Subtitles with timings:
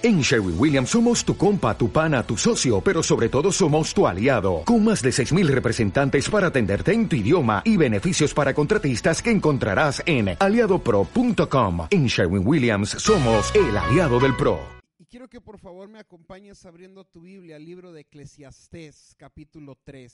[0.00, 4.06] En Sherwin Williams somos tu compa, tu pana, tu socio, pero sobre todo somos tu
[4.06, 9.20] aliado, con más de 6.000 representantes para atenderte en tu idioma y beneficios para contratistas
[9.20, 11.88] que encontrarás en aliadopro.com.
[11.90, 14.60] En Sherwin Williams somos el aliado del PRO.
[15.00, 19.76] Y quiero que por favor me acompañes abriendo tu Biblia al libro de Eclesiastés capítulo
[19.82, 20.12] 3.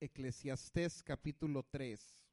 [0.00, 2.23] Eclesiastés capítulo 3.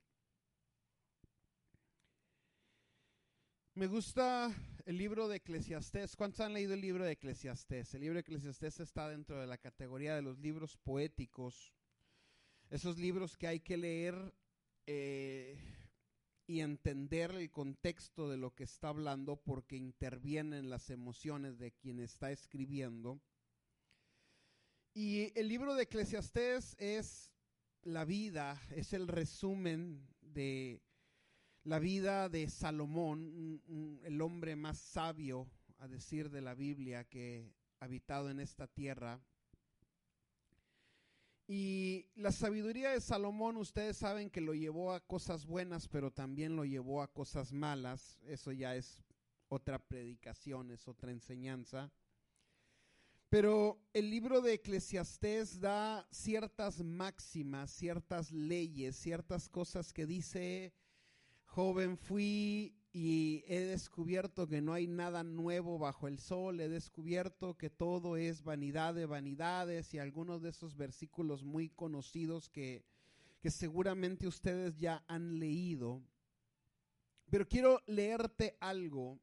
[3.73, 4.53] Me gusta
[4.85, 6.17] el libro de Eclesiastés.
[6.17, 7.93] ¿Cuántos han leído el libro de Eclesiastés?
[7.93, 11.71] El libro de Eclesiastés está dentro de la categoría de los libros poéticos.
[12.69, 14.36] Esos libros que hay que leer
[14.87, 15.57] eh,
[16.47, 22.01] y entender el contexto de lo que está hablando porque intervienen las emociones de quien
[22.01, 23.21] está escribiendo.
[24.93, 27.32] Y el libro de Eclesiastés es
[27.83, 30.82] la vida, es el resumen de
[31.64, 33.61] la vida de Salomón,
[34.03, 35.47] el hombre más sabio,
[35.78, 39.22] a decir de la Biblia, que ha habitado en esta tierra.
[41.47, 46.55] Y la sabiduría de Salomón, ustedes saben que lo llevó a cosas buenas, pero también
[46.55, 48.19] lo llevó a cosas malas.
[48.25, 49.03] Eso ya es
[49.50, 51.91] otra predicación, es otra enseñanza.
[53.30, 60.73] Pero el libro de Eclesiastés da ciertas máximas, ciertas leyes, ciertas cosas que dice
[61.52, 67.57] joven fui y he descubierto que no hay nada nuevo bajo el sol, he descubierto
[67.57, 72.85] que todo es vanidad de vanidades y algunos de esos versículos muy conocidos que,
[73.44, 76.02] seguramente ustedes ya han leído.
[77.29, 79.19] Pero quiero leerte algo,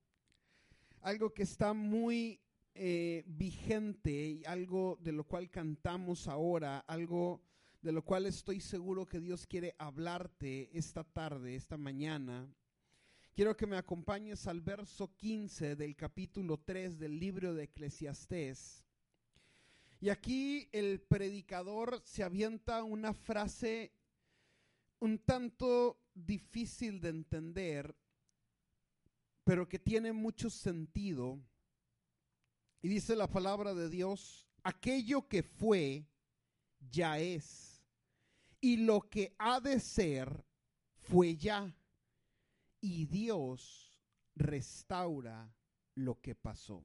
[1.01, 2.41] algo que está muy
[2.75, 7.48] eh, vigente y algo de lo cual cantamos ahora, algo
[7.81, 12.53] de lo cual estoy seguro que Dios quiere hablarte esta tarde, esta mañana.
[13.34, 18.84] Quiero que me acompañes al verso 15 del capítulo 3 del libro de Eclesiastés.
[20.01, 23.93] Y aquí el predicador se avienta una frase
[25.00, 27.97] un tanto difícil de entender,
[29.45, 31.41] pero que tiene mucho sentido.
[32.83, 36.05] Y dice la palabra de Dios, aquello que fue,
[36.91, 37.68] ya es
[38.61, 40.45] y lo que ha de ser
[40.97, 41.75] fue ya.
[42.81, 43.97] Y Dios
[44.35, 45.53] restaura
[45.95, 46.85] lo que pasó.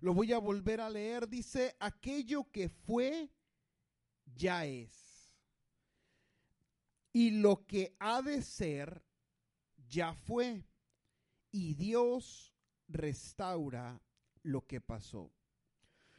[0.00, 1.28] Lo voy a volver a leer.
[1.28, 3.30] Dice, aquello que fue,
[4.34, 5.36] ya es.
[7.12, 9.02] Y lo que ha de ser,
[9.88, 10.64] ya fue.
[11.50, 12.54] Y Dios
[12.88, 14.00] restaura
[14.42, 15.30] lo que pasó.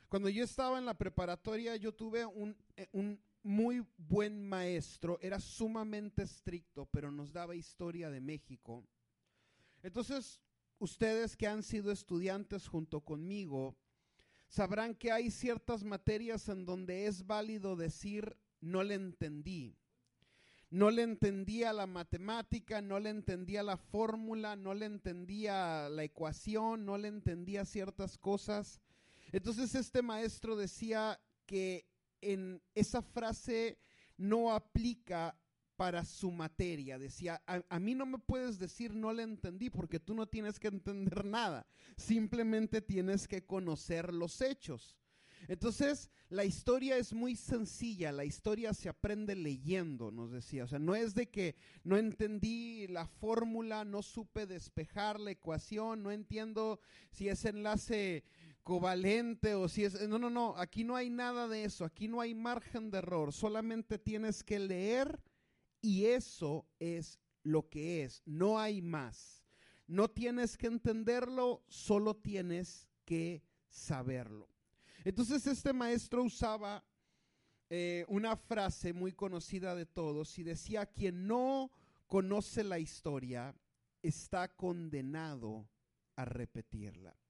[0.09, 5.40] Cuando yo estaba en la preparatoria, yo tuve un, eh, un muy buen maestro, era
[5.40, 8.85] sumamente estricto, pero nos daba historia de México.
[9.81, 10.41] Entonces,
[10.79, 13.75] ustedes que han sido estudiantes junto conmigo,
[14.47, 19.78] sabrán que hay ciertas materias en donde es válido decir no le entendí.
[20.69, 26.85] No le entendía la matemática, no le entendía la fórmula, no le entendía la ecuación,
[26.85, 28.79] no le entendía ciertas cosas.
[29.34, 31.91] Entonces este maestro decía que
[32.22, 33.78] en esa frase
[34.18, 35.36] no aplica
[35.76, 37.00] para su materia.
[37.00, 40.68] Decía, a, mí no me puedes decir no le entendí porque tú no tienes que
[40.68, 41.66] entender nada,
[41.98, 44.96] simplemente tienes que conocer los hechos.
[45.48, 50.66] Entonces, la historia es muy sencilla, la historia se aprende leyendo, nos decía.
[50.66, 56.03] O sea, no es de que no entendí la fórmula, no supe despejar la ecuación,
[56.03, 56.80] no entiendo
[57.12, 58.24] si ese enlace
[58.63, 60.07] covalente o si es...
[60.07, 63.33] No, no, no, aquí no hay nada de eso, aquí no hay margen de error,
[63.33, 65.22] solamente tienes que leer
[65.81, 69.44] y eso es lo que es, no hay más.
[69.88, 74.47] No tienes que entenderlo, solo tienes que saberlo.
[75.03, 76.83] Entonces este maestro usaba
[77.69, 81.72] eh, una frase muy conocida de todos y decía, quien no
[82.07, 83.55] conoce la historia
[84.01, 85.67] está condenado
[86.16, 87.21] a repetirla.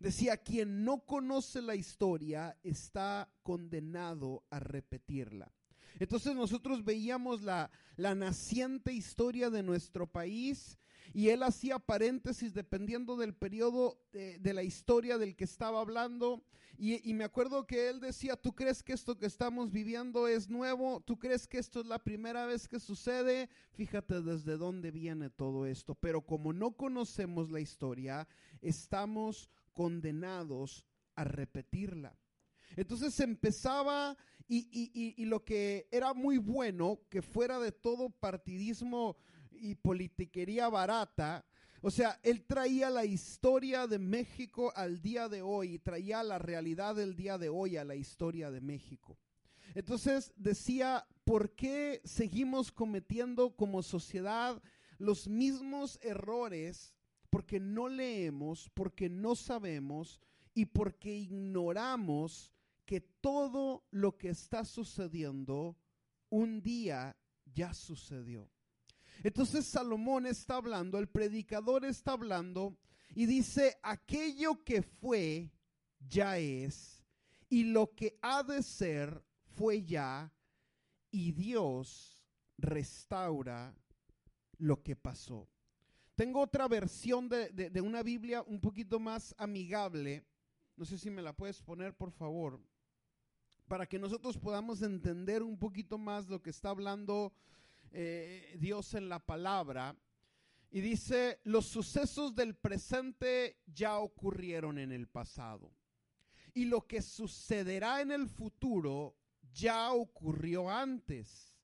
[0.00, 5.52] Decía, quien no conoce la historia está condenado a repetirla.
[5.98, 10.78] Entonces nosotros veíamos la, la naciente historia de nuestro país
[11.12, 16.42] y él hacía paréntesis dependiendo del periodo de, la historia del que estaba hablando.
[16.78, 20.48] Y, y, me acuerdo que él decía, ¿tú crees que esto que estamos viviendo es
[20.48, 21.00] nuevo?
[21.00, 23.50] ¿Tú crees que esto es la primera vez que sucede?
[23.72, 25.94] Fíjate desde dónde viene todo esto.
[25.94, 28.26] Pero como no conocemos la historia,
[28.62, 30.84] estamos condenados
[31.14, 32.18] a repetirla.
[32.76, 34.16] Entonces empezaba
[34.48, 39.16] y, lo que era muy bueno, que fuera de todo partidismo
[39.52, 41.44] y politiquería barata,
[41.82, 46.94] O sea, él traía la historia de México al día de hoy, traía la realidad
[46.94, 49.18] del día de hoy a la historia de México.
[49.74, 54.60] Entonces decía, ¿por qué seguimos cometiendo como sociedad
[54.98, 56.92] los mismos errores?
[57.30, 60.20] Porque no leemos, porque no sabemos
[60.52, 62.52] y porque ignoramos
[62.84, 65.76] que todo lo que está sucediendo
[66.28, 67.16] un día
[67.54, 68.50] ya sucedió.
[69.22, 72.76] Entonces Salomón está hablando, el predicador está hablando
[73.14, 75.50] y dice, aquello que fue,
[75.98, 77.04] ya es,
[77.48, 79.22] y lo que ha de ser,
[79.56, 80.32] fue ya,
[81.10, 82.24] y Dios
[82.56, 83.74] restaura
[84.58, 85.48] lo que pasó.
[86.20, 90.22] Tengo otra versión de, una Biblia un poquito más amigable.
[90.76, 92.60] No sé si me la puedes poner, por favor,
[93.66, 97.32] para que nosotros podamos entender un poquito más lo que está hablando
[97.90, 99.96] eh, Dios en la palabra.
[100.70, 105.72] Y dice, los sucesos del presente ya ocurrieron en el pasado.
[106.52, 109.16] Y lo que sucederá en el futuro
[109.54, 111.56] ya ocurrió antes.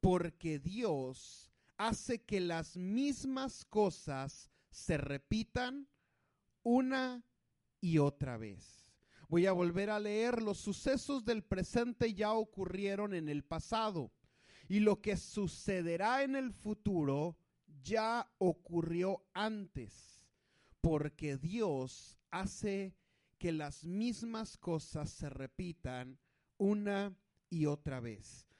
[0.00, 1.51] Porque Dios
[1.86, 5.88] hace que las mismas cosas se repitan
[6.62, 7.24] una
[7.80, 8.94] y otra vez.
[9.28, 14.12] Voy a volver a leer, los sucesos del presente ya ocurrieron en el pasado
[14.68, 17.36] y lo que sucederá en el futuro
[17.82, 20.24] ya ocurrió antes,
[20.80, 22.94] porque Dios hace
[23.38, 26.20] que las mismas cosas se repitan
[26.58, 27.16] una
[27.50, 28.51] y otra vez.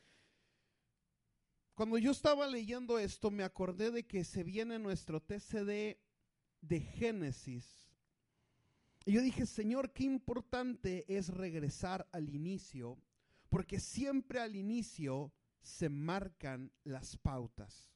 [1.75, 5.97] Cuando yo estaba leyendo esto, me acordé de que se viene nuestro TCD
[6.61, 7.89] de Génesis.
[9.05, 12.99] Y yo dije, Señor, qué importante es regresar al inicio,
[13.49, 17.89] porque siempre al inicio se marcan las pautas.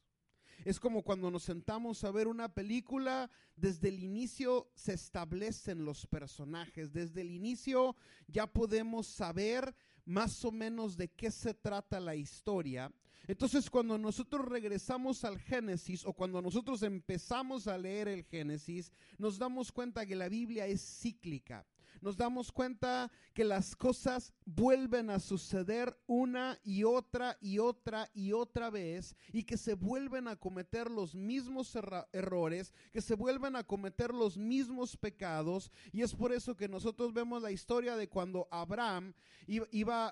[0.65, 6.07] Es como cuando nos sentamos a ver una película, desde el inicio se establecen los
[6.07, 7.95] personajes, desde el inicio
[8.27, 12.91] ya podemos saber más o menos de qué se trata la historia.
[13.25, 19.37] Entonces cuando nosotros regresamos al Génesis o cuando nosotros empezamos a leer el Génesis, nos
[19.37, 21.65] damos cuenta que la Biblia es cíclica
[22.01, 28.33] nos damos cuenta que las cosas vuelven a suceder una y otra y otra y
[28.33, 31.77] otra vez y que se vuelven a cometer los mismos
[32.13, 35.71] errores, que se vuelven a cometer los mismos pecados.
[35.91, 39.13] Y es por eso que nosotros vemos la historia de cuando Abraham
[39.47, 40.07] iba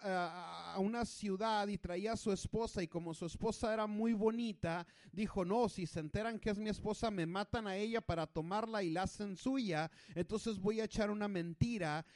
[0.74, 4.88] a una ciudad y traía a su esposa y como su esposa era muy bonita,
[5.12, 8.84] dijo, no, si se enteran que es mi esposa, me matan a ella para tomarla
[8.84, 11.75] y la hacen suya, entonces voy a echar una mentira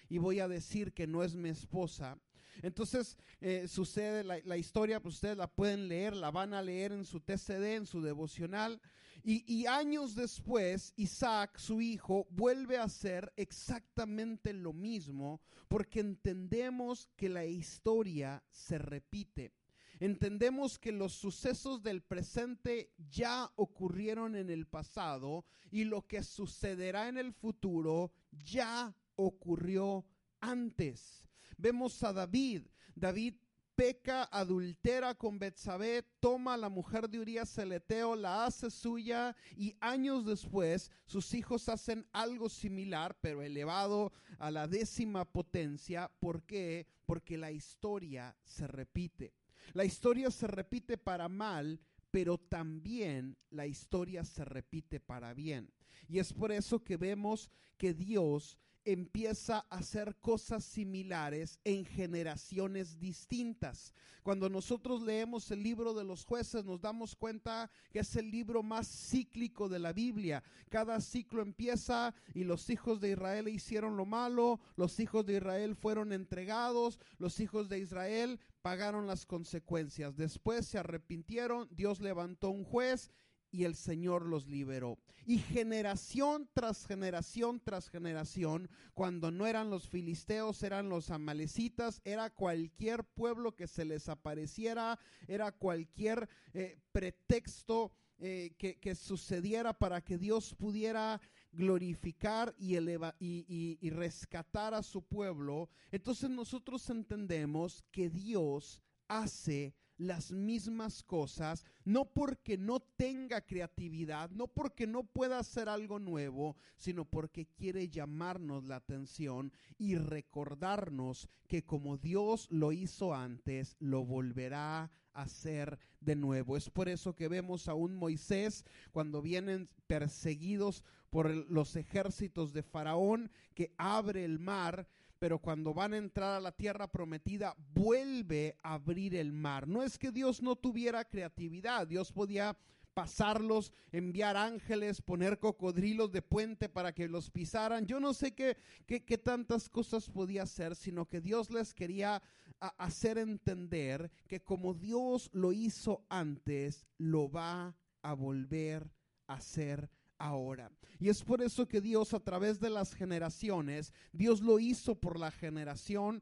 [0.09, 2.17] y voy a decir que no es mi esposa.
[2.61, 7.05] Entonces eh, sucede la, historia, pues ustedes la pueden leer, la van a leer en
[7.05, 8.81] su TCD, en su devocional.
[9.23, 17.09] Y, y, años después, Isaac, su hijo, vuelve a hacer exactamente lo mismo porque entendemos
[17.15, 19.53] que la historia se repite.
[19.99, 27.09] Entendemos que los sucesos del presente ya ocurrieron en el pasado y lo que sucederá
[27.09, 30.05] en el futuro ya ocurrió
[30.39, 31.23] antes.
[31.57, 32.63] Vemos a David.
[32.95, 33.35] David
[33.75, 39.73] peca, adultera con Betsabé, toma a la mujer de Urias Celeteo, la hace suya y
[39.79, 46.11] años después sus hijos hacen algo similar, pero elevado a la décima potencia.
[46.19, 46.87] ¿Por qué?
[47.05, 49.33] Porque la historia se repite.
[49.73, 51.79] La historia se repite para mal,
[52.11, 55.71] pero también la historia se repite para bien.
[56.09, 58.57] Y es por eso que vemos que Dios
[58.91, 63.93] empieza a hacer cosas similares en generaciones distintas.
[64.23, 68.63] Cuando nosotros leemos el libro de los jueces nos damos cuenta que es el libro
[68.63, 70.43] más cíclico de la Biblia.
[70.69, 75.75] Cada ciclo empieza y los hijos de Israel hicieron lo malo, los hijos de Israel
[75.75, 80.15] fueron entregados, los hijos de Israel pagaron las consecuencias.
[80.17, 83.11] Después se arrepintieron, Dios levantó un juez
[83.51, 84.97] y el Señor los liberó.
[85.25, 92.29] Y generación tras generación tras generación, cuando no eran los filisteos, eran los amalecitas, era
[92.29, 97.91] cualquier pueblo que se les apareciera, era cualquier eh, pretexto
[98.21, 101.21] eh, que, sucediera para que Dios pudiera
[101.53, 105.69] glorificar y, y, y rescatar a su pueblo.
[105.91, 114.47] Entonces nosotros entendemos que Dios hace las mismas cosas, no porque no tenga creatividad, no
[114.47, 121.65] porque no pueda hacer algo nuevo, sino porque quiere llamarnos la atención y recordarnos que
[121.65, 126.55] como Dios lo hizo antes, lo volverá a hacer de nuevo.
[126.55, 132.63] Es por eso que vemos a un Moisés cuando vienen perseguidos por los ejércitos de
[132.63, 134.87] Faraón que abre el mar
[135.19, 139.67] pero cuando van a entrar a la tierra prometida, vuelve a abrir el mar.
[139.67, 142.57] No es que Dios no tuviera creatividad, Dios podía
[142.93, 147.85] pasarlos, enviar ángeles, poner cocodrilos de puente para que los pisaran.
[147.85, 148.57] Yo no sé qué,
[148.87, 152.21] qué, tantas cosas podía hacer, sino que Dios les quería
[152.59, 158.91] hacer entender que como Dios lo hizo antes, lo va a volver
[159.27, 160.71] a hacer ahora.
[160.99, 165.17] Y es por eso que Dios a través de las generaciones, Dios lo hizo por
[165.17, 166.21] la generación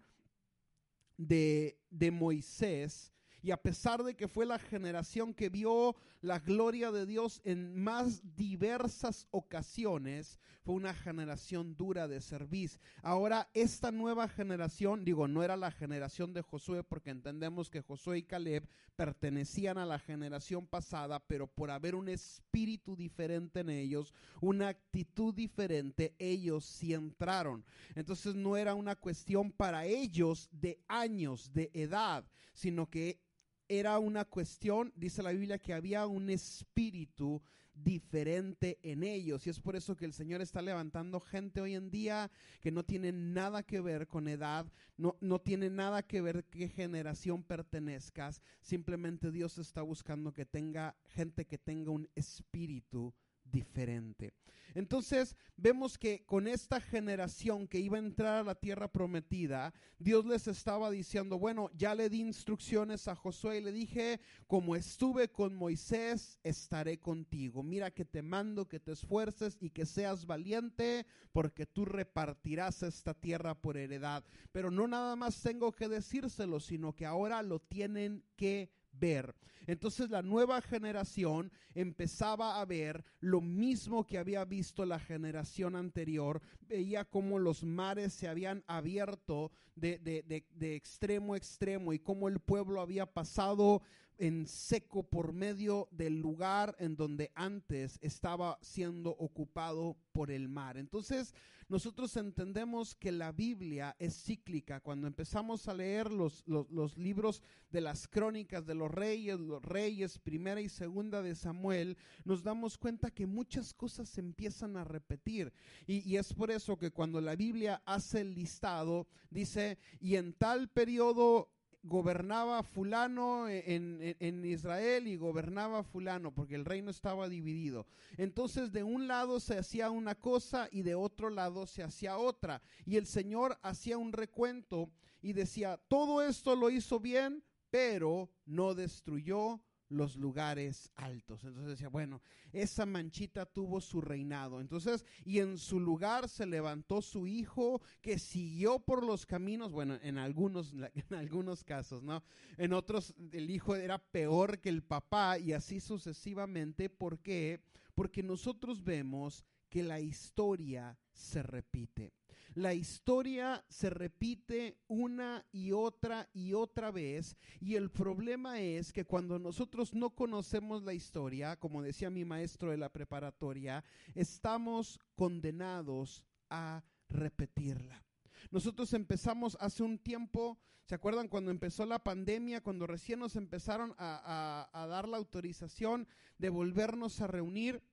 [1.18, 6.92] de, de Moisés, y a pesar de que fue la generación que vio la gloria
[6.92, 12.80] de Dios en más diversas ocasiones, fue una generación dura de servicio.
[13.02, 18.18] Ahora, esta nueva generación, digo, no era la generación de Josué, porque entendemos que Josué
[18.18, 18.68] y Caleb
[18.98, 25.34] pertenecían a la generación pasada, pero por haber un espíritu diferente en ellos, una actitud
[25.34, 27.64] diferente, ellos sí entraron.
[27.96, 33.22] Entonces no era una cuestión para ellos de años, de edad, sino que
[33.68, 37.42] era una cuestión, dice la Biblia, que había un espíritu
[37.84, 39.46] diferente en ellos.
[39.46, 42.84] Y es por eso que el Señor está levantando gente hoy en día que no
[42.84, 44.66] tiene nada que ver con edad,
[44.98, 48.42] no, no tiene nada que ver qué generación pertenezcas.
[48.62, 53.14] Simplemente Dios está buscando que tenga gente que tenga un espíritu
[53.52, 54.34] diferente.
[54.78, 60.24] Entonces vemos que con esta generación que iba a entrar a la tierra prometida, Dios
[60.26, 65.30] les estaba diciendo, bueno, ya le di instrucciones a Josué y le dije, como estuve
[65.30, 67.64] con Moisés, estaré contigo.
[67.64, 73.16] Mira que te mando que te esfuerces y que seas valiente, porque tú repartirás esta
[73.16, 74.24] tierra por heredad.
[74.52, 79.36] Pero no nada más tengo que decírselo, sino que ahora lo tienen que ver.
[79.66, 86.42] Entonces la nueva generación empezaba a ver lo mismo que había visto la generación anterior,
[86.62, 92.40] veía cómo los mares se habían abierto de, de extremo a extremo y cómo el
[92.40, 93.82] pueblo había pasado
[94.18, 100.78] en seco por medio del lugar en donde antes estaba siendo ocupado por el mar.
[100.78, 101.34] Entonces,
[101.70, 104.80] nosotros entendemos que la Biblia es cíclica.
[104.80, 110.18] Cuando empezamos a leer los, los, libros de las crónicas de los reyes, los reyes,
[110.18, 115.52] primera y segunda de Samuel, nos damos cuenta que muchas cosas se empiezan a repetir.
[115.86, 120.34] Y, y es por eso que cuando la Biblia hace el listado, dice, y en
[120.34, 121.50] tal periodo
[121.84, 127.86] gobernaba fulano en, Israel y gobernaba fulano, porque el reino estaba dividido.
[128.18, 132.62] Entonces de un lado se hacía una cosa y de otro lado se hacía otra.
[132.86, 134.90] Y el Señor hacía un recuento
[135.22, 141.44] y decía, todo esto lo hizo bien, pero no destruyó los lugares altos.
[141.44, 144.60] Entonces decía, bueno, esa manchita tuvo su reinado.
[144.60, 149.98] Entonces, y en su lugar se levantó su hijo que siguió por los caminos, bueno,
[150.02, 152.24] en algunos, en algunos casos, ¿no?
[152.58, 156.90] En otros, el hijo era peor que el papá y así sucesivamente.
[156.90, 157.62] ¿Por qué?
[157.94, 162.14] Porque nosotros vemos que la historia se repite.
[162.58, 169.06] La historia se repite una y otra y otra vez y el problema es que
[169.06, 173.84] cuando nosotros no conocemos la historia, como decía mi maestro de la preparatoria,
[174.16, 178.04] estamos condenados a repetirla.
[178.50, 183.94] Nosotros empezamos hace un tiempo, ¿se acuerdan cuando empezó la pandemia, cuando recién nos empezaron
[184.00, 186.08] a, a dar la autorización
[186.40, 187.84] de volvernos a reunir?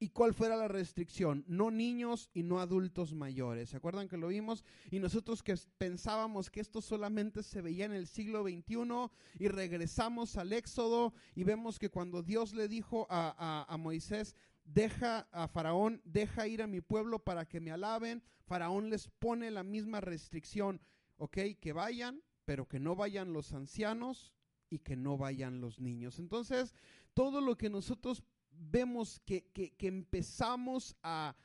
[0.00, 1.44] ¿Y cuál fuera la restricción?
[1.48, 3.70] No niños y no adultos mayores.
[3.70, 4.64] ¿Se acuerdan que lo vimos?
[4.90, 10.36] Y nosotros que pensábamos que esto solamente se veía en el siglo XXI y regresamos
[10.36, 16.00] al Éxodo y vemos que cuando Dios le dijo a, a Moisés, deja a Faraón,
[16.04, 20.80] deja ir a mi pueblo para que me alaben, Faraón les pone la misma restricción,
[21.16, 21.38] ¿ok?
[21.60, 24.32] Que vayan, pero que no vayan los ancianos
[24.70, 26.18] y que no vayan los niños.
[26.18, 26.74] Entonces,
[27.14, 28.22] todo lo que nosotros
[28.58, 31.36] vemos que, empezamos a,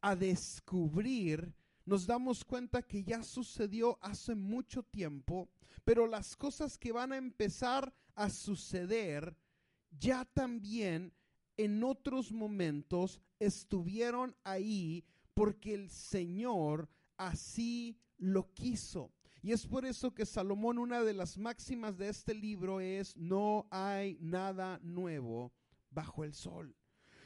[0.00, 5.48] a descubrir, nos damos cuenta que ya sucedió hace mucho tiempo,
[5.84, 9.36] pero las cosas que van a empezar a suceder
[9.98, 11.12] ya también
[11.56, 19.10] en otros momentos estuvieron ahí porque el Señor así lo quiso.
[19.42, 23.66] Y es por eso que Salomón, una de las máximas de este libro es, no
[23.70, 25.52] hay nada nuevo
[25.90, 26.76] bajo el sol.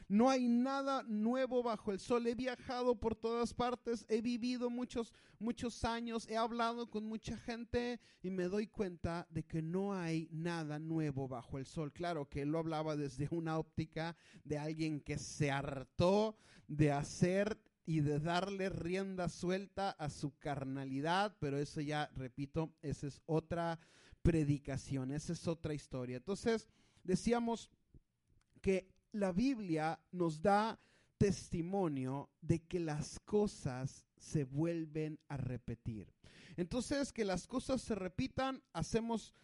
[0.09, 2.27] No hay nada nuevo bajo el sol.
[2.27, 8.01] He viajado por todas partes, he vivido muchos, muchos años, he hablado con mucha gente
[8.23, 11.93] y me doy cuenta de que no hay nada nuevo bajo el sol.
[11.93, 16.37] Claro que él lo hablaba desde una óptica de alguien que se hartó
[16.69, 23.07] de hacer y de darle rienda suelta a su carnalidad, pero eso ya, repito, esa
[23.07, 23.79] es otra
[24.23, 26.17] predicación, esa es otra historia.
[26.17, 26.67] Entonces,
[27.03, 27.71] decíamos
[28.65, 30.81] que la Biblia nos da
[31.19, 36.11] testimonio de que las cosas se vuelven a repetir.
[36.57, 39.35] Entonces, que las cosas se repitan, hacemos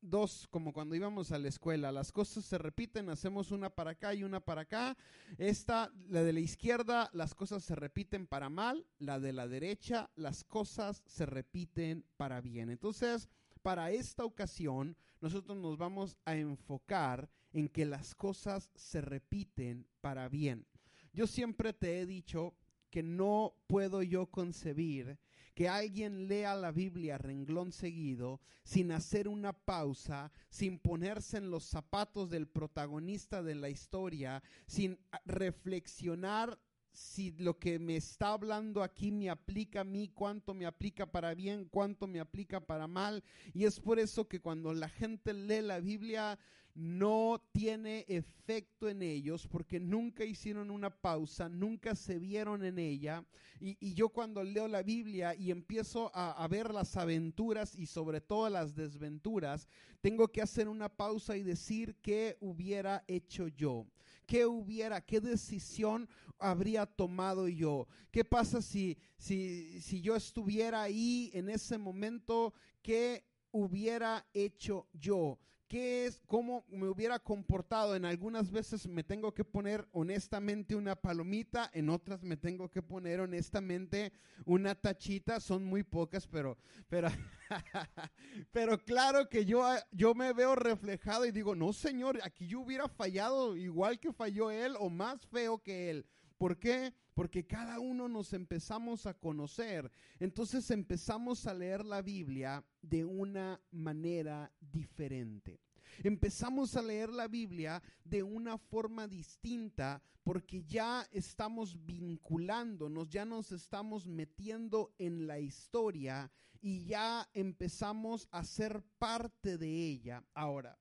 [0.00, 4.14] dos, como cuando íbamos a la escuela, las cosas se repiten, hacemos una para acá
[4.14, 4.96] y una para acá.
[5.36, 10.08] Esta, la de la izquierda, las cosas se repiten para mal, la de la derecha,
[10.16, 12.70] las cosas se repiten para bien.
[12.70, 13.28] Entonces,
[13.60, 20.28] para esta ocasión, nosotros nos vamos a enfocar en que las cosas se repiten para
[20.28, 20.66] bien.
[21.12, 22.54] Yo siempre te he dicho
[22.90, 25.18] que no puedo yo concebir
[25.54, 31.64] que alguien lea la Biblia renglón seguido sin hacer una pausa, sin ponerse en los
[31.64, 36.58] zapatos del protagonista de la historia, sin reflexionar
[36.92, 41.34] si lo que me está hablando aquí me aplica a mí, cuánto me aplica para
[41.34, 43.22] bien, cuánto me aplica para mal.
[43.52, 46.38] Y es por eso que cuando la gente lee la Biblia
[46.80, 53.22] no tiene efecto en ellos porque nunca hicieron una pausa, nunca se vieron en ella.
[53.60, 58.22] Y, yo cuando leo la Biblia y empiezo a, a, ver las aventuras y sobre
[58.22, 59.68] todo las desventuras,
[60.00, 63.86] tengo que hacer una pausa y decir qué hubiera hecho yo.
[64.26, 66.08] ¿Qué hubiera, qué decisión
[66.38, 67.88] habría tomado yo?
[68.10, 72.54] ¿Qué pasa si, si, si yo estuviera ahí en ese momento?
[72.80, 75.38] ¿Qué hubiera hecho yo?
[75.70, 77.94] Qué es, cómo me hubiera comportado.
[77.94, 82.82] En algunas veces me tengo que poner honestamente una palomita, en otras me tengo que
[82.82, 84.12] poner honestamente
[84.44, 85.38] una tachita.
[85.38, 86.58] Son muy pocas, pero,
[86.88, 87.08] pero,
[88.52, 92.88] pero claro que yo, yo me veo reflejado y digo, no señor, aquí yo hubiera
[92.88, 96.06] fallado igual que falló él o más feo que él.
[96.40, 96.94] ¿Por qué?
[97.12, 99.92] Porque cada uno nos empezamos a conocer.
[100.18, 105.60] Entonces empezamos a leer la Biblia de una manera diferente.
[106.02, 113.52] Empezamos a leer la Biblia de una forma distinta porque ya estamos vinculándonos, ya nos
[113.52, 120.24] estamos metiendo en la historia y ya empezamos a ser parte de ella.
[120.32, 120.78] Ahora,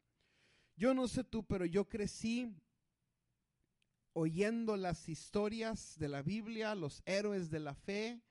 [0.78, 2.56] yo no sé tú, pero yo crecí
[4.20, 8.22] oyendo las historias de la Biblia, los héroes de la fe,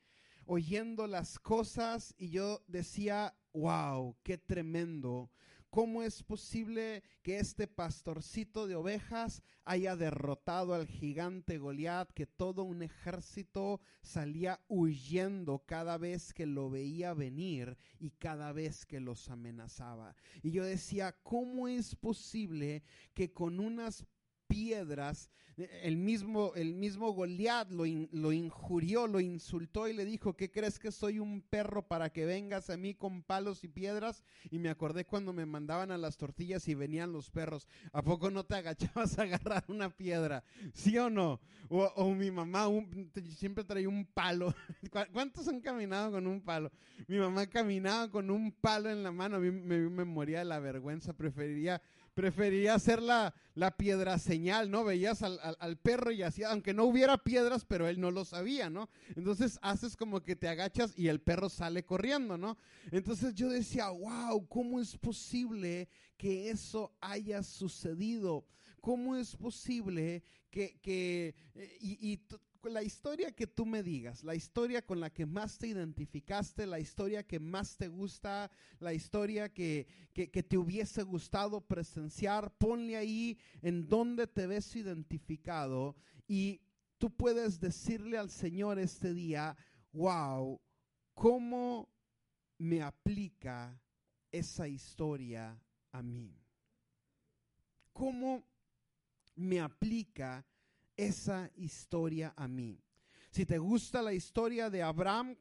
[0.45, 5.31] oyendo las cosas y yo decía, wow, qué tremendo.
[5.71, 12.65] ¿Cómo es posible que este pastorcito de ovejas haya derrotado al gigante Goliat, que todo
[12.65, 19.31] un ejército salía huyendo cada vez que lo veía venir y cada vez que los
[19.31, 20.17] amenazaba?
[20.43, 22.83] Y yo decía, ¿cómo es posible
[23.15, 24.07] que con unas
[24.49, 25.31] piedras.
[25.57, 30.79] El mismo, el mismo Goliat lo, lo, injurió, lo insultó y le dijo, ¿qué crees
[30.79, 34.23] que soy un perro para que vengas a mí con palos y piedras?
[34.53, 37.67] Y me acordé cuando me mandaban a las tortillas y venían los perros.
[37.93, 40.45] ¿A poco no te agachabas a agarrar una piedra?
[40.75, 41.41] ¿Sí o no?
[41.69, 42.69] O, mi mamá
[43.37, 44.55] siempre traía un palo.
[45.13, 46.71] ¿Cuántos han caminado con un palo?
[47.09, 49.37] Mi mamá caminaba con un palo en la mano.
[49.37, 51.15] A me, me moría de la vergüenza.
[51.15, 51.83] Preferiría
[52.19, 53.33] prefería hacer la,
[53.77, 54.83] piedra señal, ¿no?
[54.83, 58.89] Veías al, perro y hacía, aunque no hubiera piedras, pero él no lo sabía, ¿no?
[59.15, 62.59] Entonces haces como que te agachas y el perro sale corriendo, ¿no?
[62.91, 68.45] Entonces yo decía, wow, ¿cómo es posible que eso haya sucedido?
[68.81, 72.21] ¿Cómo es posible que, que eh, y, y
[72.69, 76.81] la historia que tú me digas, la historia con la que más te identificaste, la
[76.81, 83.89] historia que más te gusta, la historia que, te hubiese gustado presenciar, ponle ahí en
[83.89, 86.61] donde te ves identificado y
[86.99, 89.57] tú puedes decirle al Señor este día,
[89.93, 90.61] wow,
[91.15, 91.89] ¿cómo
[92.59, 93.81] me aplica
[94.31, 95.61] esa historia
[95.93, 96.37] a mí?
[97.93, 98.45] ¿Cómo
[99.35, 100.45] me aplica
[100.99, 102.79] esa historia a mí.
[103.31, 105.37] Si te gusta la historia de Abraham,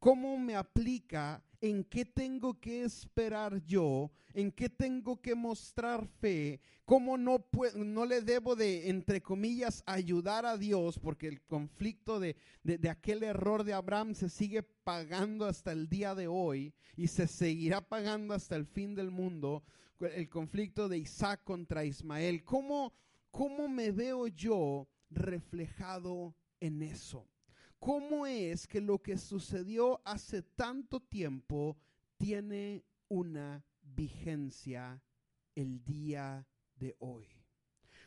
[0.00, 6.60] ¿cómo me aplica en qué tengo que esperar yo, en qué tengo que mostrar fe,
[6.84, 12.36] cómo no, no le debo de, entre comillas, ayudar a Dios, porque el conflicto de,
[12.62, 17.26] de aquel error de Abraham se sigue pagando hasta el día de hoy y se
[17.26, 19.64] seguirá pagando hasta el fin del mundo,
[20.00, 22.44] el conflicto de Isaac contra Ismael.
[22.44, 22.92] ¿Cómo,
[23.30, 27.28] cómo me veo yo reflejado en eso?
[27.78, 31.76] ¿Cómo es que lo que sucedió hace tanto tiempo
[32.16, 35.00] tiene una vigencia
[35.54, 37.28] el día de hoy?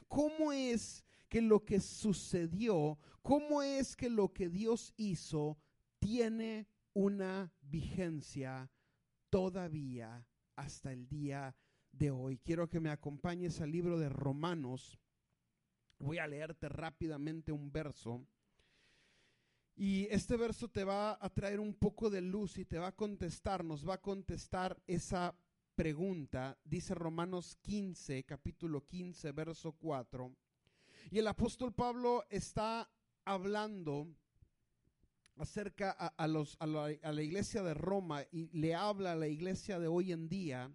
[0.08, 5.58] ¿Cómo es que lo que sucedió, cómo es que lo que Dios hizo
[6.00, 8.70] tiene una vigencia
[9.30, 11.56] todavía hasta el día
[11.94, 12.40] de hoy?
[12.40, 15.00] Quiero que me acompañes al libro de Romanos.
[16.02, 18.26] Voy a leerte rápidamente un verso
[19.76, 22.96] y este verso te va a traer un poco de luz y te va a
[22.96, 25.36] contestar, nos va a contestar esa
[25.76, 26.58] pregunta.
[26.64, 30.36] Dice Romanos 15, capítulo 15, verso 4.
[31.10, 32.90] Y el apóstol Pablo está
[33.26, 34.08] hablando
[35.38, 36.46] acerca a, la,
[37.02, 40.72] a la iglesia de Roma y le habla a la iglesia de hoy en día.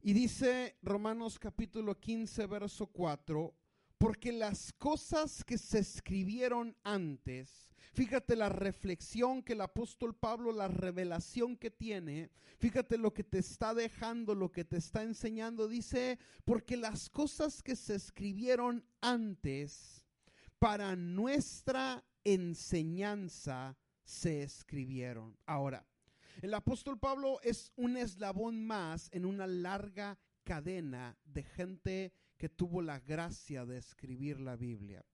[0.00, 3.54] Y dice Romanos capítulo 15, verso 4,
[4.02, 10.66] porque las cosas que se escribieron antes, fíjate la reflexión que el apóstol Pablo, la
[10.66, 16.18] revelación que tiene, fíjate lo que te está dejando, lo que te está enseñando, dice,
[16.44, 20.04] porque las cosas que se escribieron antes
[20.58, 25.38] para nuestra enseñanza se escribieron.
[25.46, 25.86] Ahora,
[26.40, 32.82] el apóstol Pablo es un eslabón más en una larga cadena de gente que tuvo
[32.82, 35.04] la gracia de escribir la Biblia.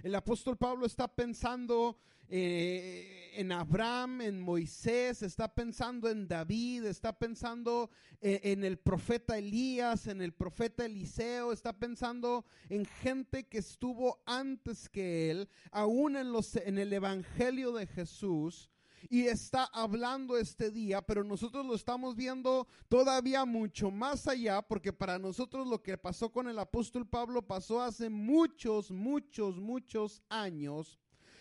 [0.00, 7.18] El apóstol Pablo está pensando eh, en Abraham, en Moisés, está pensando en David, está
[7.18, 13.58] pensando eh, en el profeta Elías, en el profeta Eliseo, está pensando en gente que
[13.58, 18.70] estuvo antes que él, aún en, el Evangelio de Jesús
[19.08, 24.92] y está hablando este día, pero nosotros lo estamos viendo todavía mucho más allá, porque
[24.92, 30.98] para nosotros lo que pasó con el apóstol Pablo pasó hace muchos, muchos, muchos años.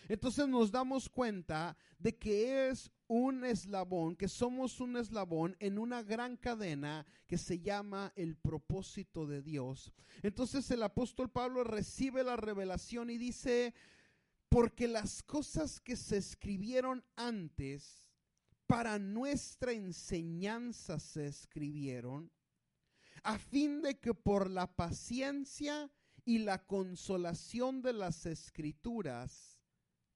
[0.10, 6.04] Entonces nos damos cuenta de que es un eslabón, que somos un eslabón en una
[6.04, 9.94] gran cadena que se llama el propósito de Dios.
[10.24, 13.74] Entonces el apóstol Pablo recibe la revelación y dice,
[14.50, 18.08] porque las cosas que se escribieron antes
[18.66, 22.32] para nuestra enseñanza se escribieron,
[23.24, 25.90] a fin de que por la paciencia
[26.26, 29.58] y la consolación de las escrituras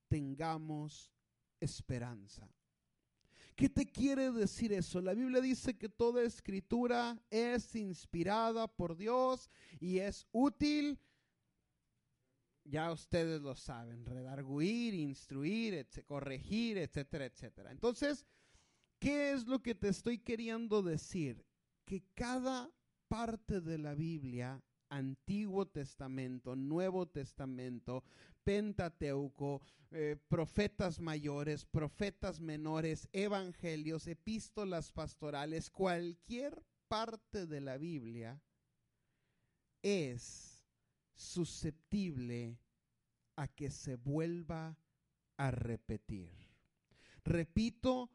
[0.10, 1.12] tengamos
[1.62, 2.50] esperanza.
[3.56, 5.02] ¿Qué te quiere decir eso?
[5.02, 11.00] La Biblia dice que toda escritura es inspirada por Dios y es útil
[12.71, 17.69] ya ustedes lo saben, redarguir, instruir, corregir, etcétera, etcétera.
[17.69, 18.25] Entonces,
[18.97, 21.45] ¿qué es lo que te estoy queriendo decir?
[21.86, 22.71] Que cada
[23.10, 28.05] parte de la Biblia, Antiguo Testamento, Nuevo Testamento,
[28.45, 38.41] Pentateuco, eh, profetas mayores, profetas menores, evangelios, epístolas pastorales, cualquier parte de la Biblia
[39.81, 40.61] es
[41.15, 42.60] susceptible
[43.36, 44.78] a que se vuelva
[45.38, 46.32] a repetir.
[47.24, 48.10] Repito,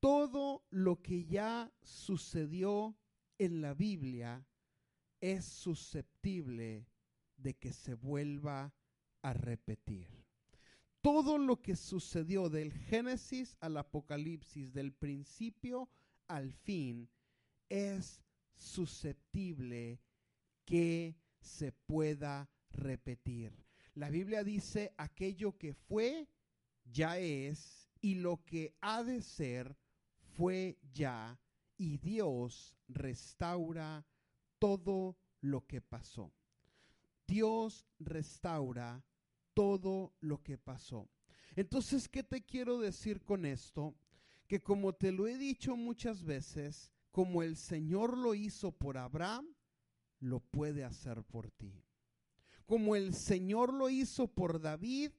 [0.00, 2.96] todo lo que ya sucedió
[3.38, 4.46] en la Biblia
[5.20, 6.86] es susceptible
[7.36, 8.74] de que se vuelva
[9.22, 10.08] a repetir.
[11.00, 15.88] Todo lo que sucedió del Génesis al Apocalipsis, del principio
[16.28, 17.08] al fin,
[17.68, 18.22] es
[18.54, 20.00] susceptible
[20.64, 23.52] que se pueda repetir.
[23.94, 26.28] La Biblia dice, aquello que fue,
[26.84, 29.76] ya es, y lo que ha de ser,
[30.36, 31.38] fue ya,
[31.76, 34.06] y Dios restaura
[34.58, 36.32] todo lo que pasó.
[37.26, 39.04] Dios restaura
[39.54, 41.08] todo lo que pasó.
[41.54, 43.94] Entonces, ¿qué te quiero decir con esto?
[44.46, 49.46] Que como te lo he dicho muchas veces, como el Señor lo hizo por Abraham,
[50.22, 51.84] lo puede hacer por ti.
[52.64, 55.10] Como el Señor lo hizo por David,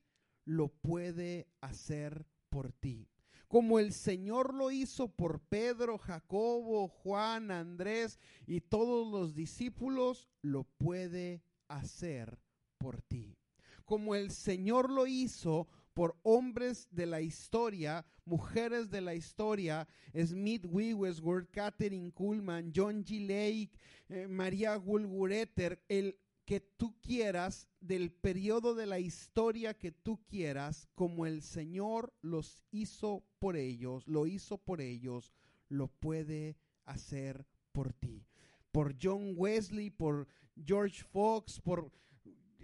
[0.46, 3.10] lo puede hacer por ti.
[3.50, 10.64] Como el Señor lo hizo por Pedro, Jacobo, Juan, Andrés y todos los discípulos, lo
[10.64, 12.40] puede hacer
[12.78, 13.38] por ti.
[13.86, 20.66] Como el Señor lo hizo por hombres de la historia, mujeres de la historia, Smith
[20.68, 23.20] Wigglesworth, Catherine Kuhlman, John G.
[23.22, 23.78] Lake,
[24.10, 30.90] eh, María Gulgureter, el que tú quieras, del periodo de la historia que tú quieras,
[30.96, 35.32] como el Señor los hizo por ellos, lo hizo por ellos,
[35.70, 38.26] lo puede hacer por ti.
[38.72, 40.28] Por John Wesley, por
[40.66, 41.92] George Fox, por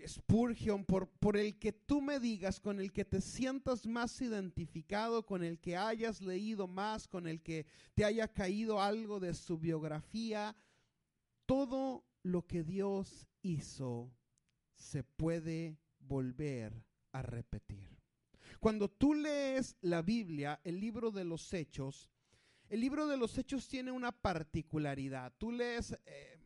[0.08, 5.26] Spurgeon, por, por el que tú me digas, con el que te sientas más identificado,
[5.26, 9.58] con el que hayas leído más, con el que te haya caído algo de su
[9.58, 10.56] biografía,
[11.46, 14.12] todo lo que Dios hizo
[14.76, 17.98] se puede volver a repetir.
[18.60, 22.10] Cuando tú lees la Biblia, el libro de los Hechos,
[22.70, 25.34] el libro de los Hechos tiene una particularidad.
[25.38, 26.39] Tú lees eh,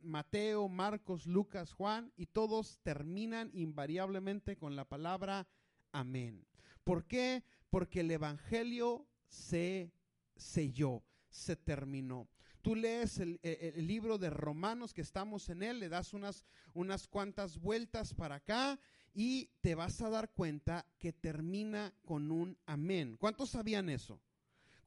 [0.00, 5.46] Mateo, Marcos, Lucas, Juan y todos terminan invariablemente con la palabra
[5.92, 6.46] amén.
[6.84, 7.44] ¿Por qué?
[7.70, 9.92] Porque el Evangelio se
[10.36, 12.28] selló, se terminó.
[12.62, 13.38] Tú lees el,
[13.86, 18.78] libro de Romanos que estamos en él, le das unas, unas cuantas vueltas para acá
[19.14, 23.16] y te vas a dar cuenta que termina con un amén.
[23.18, 24.20] ¿Cuántos sabían eso?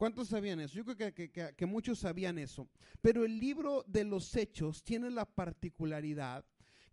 [0.02, 0.74] ¿Cuántos sabían eso?
[0.74, 2.68] Yo creo que, que, muchos sabían eso.
[3.04, 6.44] Pero el libro de los hechos tiene la particularidad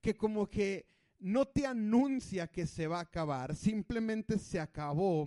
[0.02, 0.84] que como que
[1.18, 5.26] no te anuncia que se va a acabar, simplemente se acabó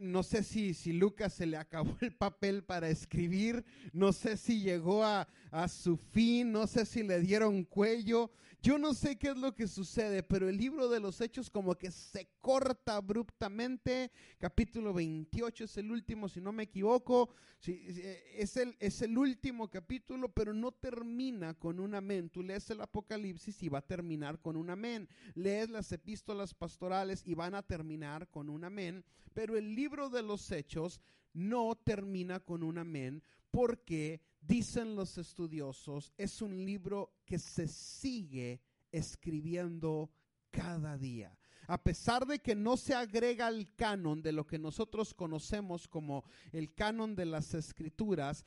[0.00, 4.60] no sé si, si Lucas se le acabó el papel para escribir, no sé si
[4.60, 9.28] llegó a, a su fin, no sé si le dieron cuello, yo no sé qué
[9.28, 14.10] es lo que sucede, pero el libro de los hechos como que se corta abruptamente.
[14.36, 17.30] Capítulo 28 es el último, si no me equivoco.
[17.64, 22.30] es, el, es el último capítulo, pero no termina con un amén.
[22.30, 25.08] Tú lees el Apocalipsis y va a terminar con un amén.
[25.34, 29.04] Lees las epístolas pastorales y van a terminar con un amén.
[29.34, 31.00] Pero el libro de los hechos
[31.32, 38.60] no termina con un amén porque dicen los estudiosos, es un libro que se sigue
[38.90, 40.10] escribiendo
[40.50, 41.36] cada día.
[41.66, 46.24] A pesar de que no se agrega al canon de lo que nosotros conocemos como
[46.50, 48.46] el canon de las escrituras,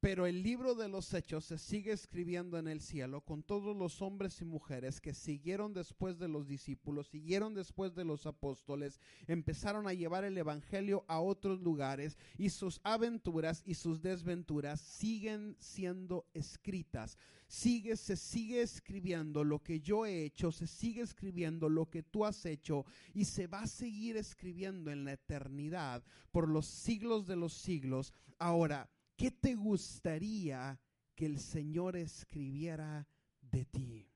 [0.00, 4.00] pero el libro de los hechos se sigue escribiendo en el cielo con todos los
[4.00, 9.88] hombres y mujeres que siguieron después de los discípulos, siguieron después de los apóstoles, empezaron
[9.88, 16.26] a llevar el Evangelio a otros lugares y sus aventuras y sus desventuras siguen siendo
[16.32, 17.18] escritas.
[17.48, 22.24] Sigue, se sigue escribiendo lo que yo he hecho, se sigue escribiendo lo que tú
[22.24, 22.84] has hecho
[23.14, 28.12] y se va a seguir escribiendo en la eternidad por los siglos de los siglos.
[28.38, 30.80] Ahora, ¿Qué te gustaría
[31.16, 33.08] que el Señor escribiera
[33.40, 34.08] de ti?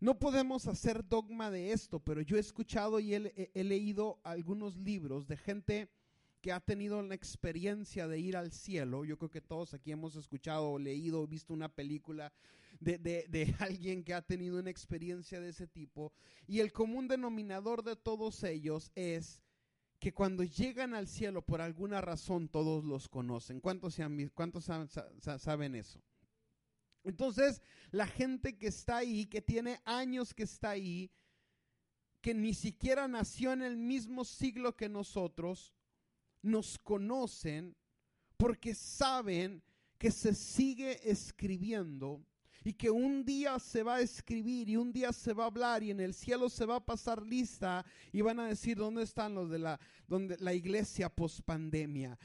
[0.00, 5.26] No podemos hacer dogma de esto, pero yo he escuchado y he, leído algunos libros
[5.26, 5.88] de gente
[6.42, 9.06] que ha tenido la experiencia de ir al cielo.
[9.06, 12.30] Yo creo que todos aquí hemos escuchado, leído, visto una película
[12.80, 16.12] de, de, alguien que ha tenido una experiencia de ese tipo.
[16.46, 19.40] Y el común denominador de todos ellos es
[19.98, 23.60] que cuando llegan al cielo por alguna razón todos los conocen.
[23.60, 26.00] ¿Cuántos, saben eso?
[27.04, 31.10] Entonces, la gente que está ahí, que tiene años que está ahí,
[32.20, 35.74] que ni siquiera nació en el mismo siglo que nosotros,
[36.42, 37.76] nos conocen
[38.36, 39.62] porque saben
[39.98, 42.24] que se sigue escribiendo
[42.64, 45.82] y que un día se va a escribir y un día se va a hablar
[45.82, 49.34] y en el cielo se va a pasar lista y van a decir dónde están
[49.34, 52.18] los de la, donde, la iglesia post pandemia,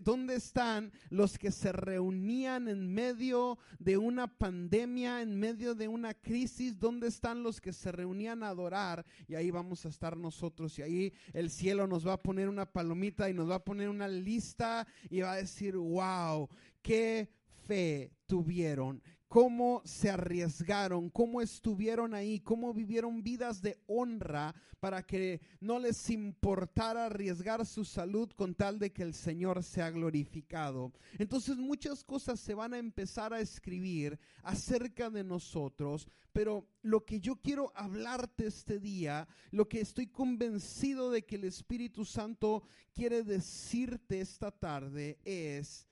[0.00, 6.14] dónde están los que se reunían en medio de una pandemia, en medio de una
[6.14, 10.78] crisis, dónde están los que se reunían a adorar y ahí vamos a estar nosotros
[10.78, 13.88] y ahí el cielo nos va a poner una palomita y nos va a poner
[13.88, 16.48] una lista y va a decir, wow,
[16.82, 17.28] qué
[17.66, 25.40] fe tuvieron, cómo se arriesgaron, cómo estuvieron ahí, cómo vivieron vidas de honra para que
[25.60, 30.92] no les importara arriesgar su salud con tal de que el Señor sea glorificado.
[31.18, 37.18] Entonces muchas cosas se van a empezar a escribir acerca de nosotros, pero lo que
[37.20, 42.62] yo quiero hablarte este día, lo que estoy convencido de que el Espíritu Santo
[42.94, 45.88] quiere decirte esta tarde es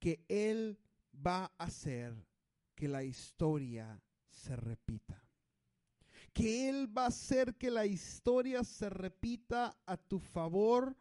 [0.00, 0.78] que Él
[1.14, 2.31] va a hacer
[2.82, 5.24] que la historia se repita.
[6.32, 10.96] Que Él va a hacer que la historia se repita a tu favor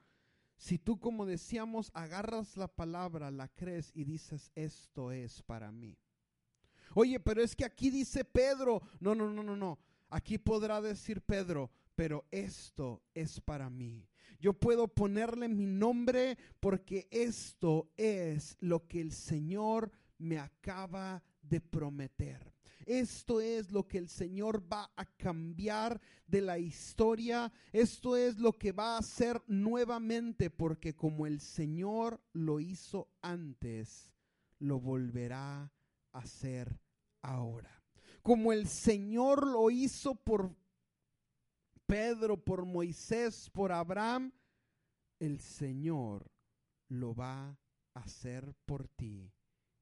[0.58, 5.98] si tú, como decíamos, agarras la palabra, la crees y dices, esto es para mí.
[6.94, 8.84] Oye, pero es que aquí dice Pedro.
[9.00, 9.80] No, no, no, no, no.
[10.08, 14.08] Aquí podrá decir Pedro, pero esto es para mí.
[14.39, 21.60] Yo puedo ponerle mi nombre porque esto es lo que el Señor me acaba de
[21.60, 22.51] prometer.
[22.86, 27.51] Esto es lo que el Señor va a cambiar de la historia.
[27.71, 34.12] Esto es lo que va a hacer nuevamente porque como el Señor lo hizo antes,
[34.60, 35.71] lo volverá a
[36.19, 36.80] hacer
[37.21, 37.84] ahora.
[38.23, 40.56] Como el Señor lo hizo por
[41.86, 44.32] Pedro, por Moisés, por Abraham,
[45.19, 46.32] el Señor
[46.88, 47.49] lo va
[47.93, 49.32] a hacer por ti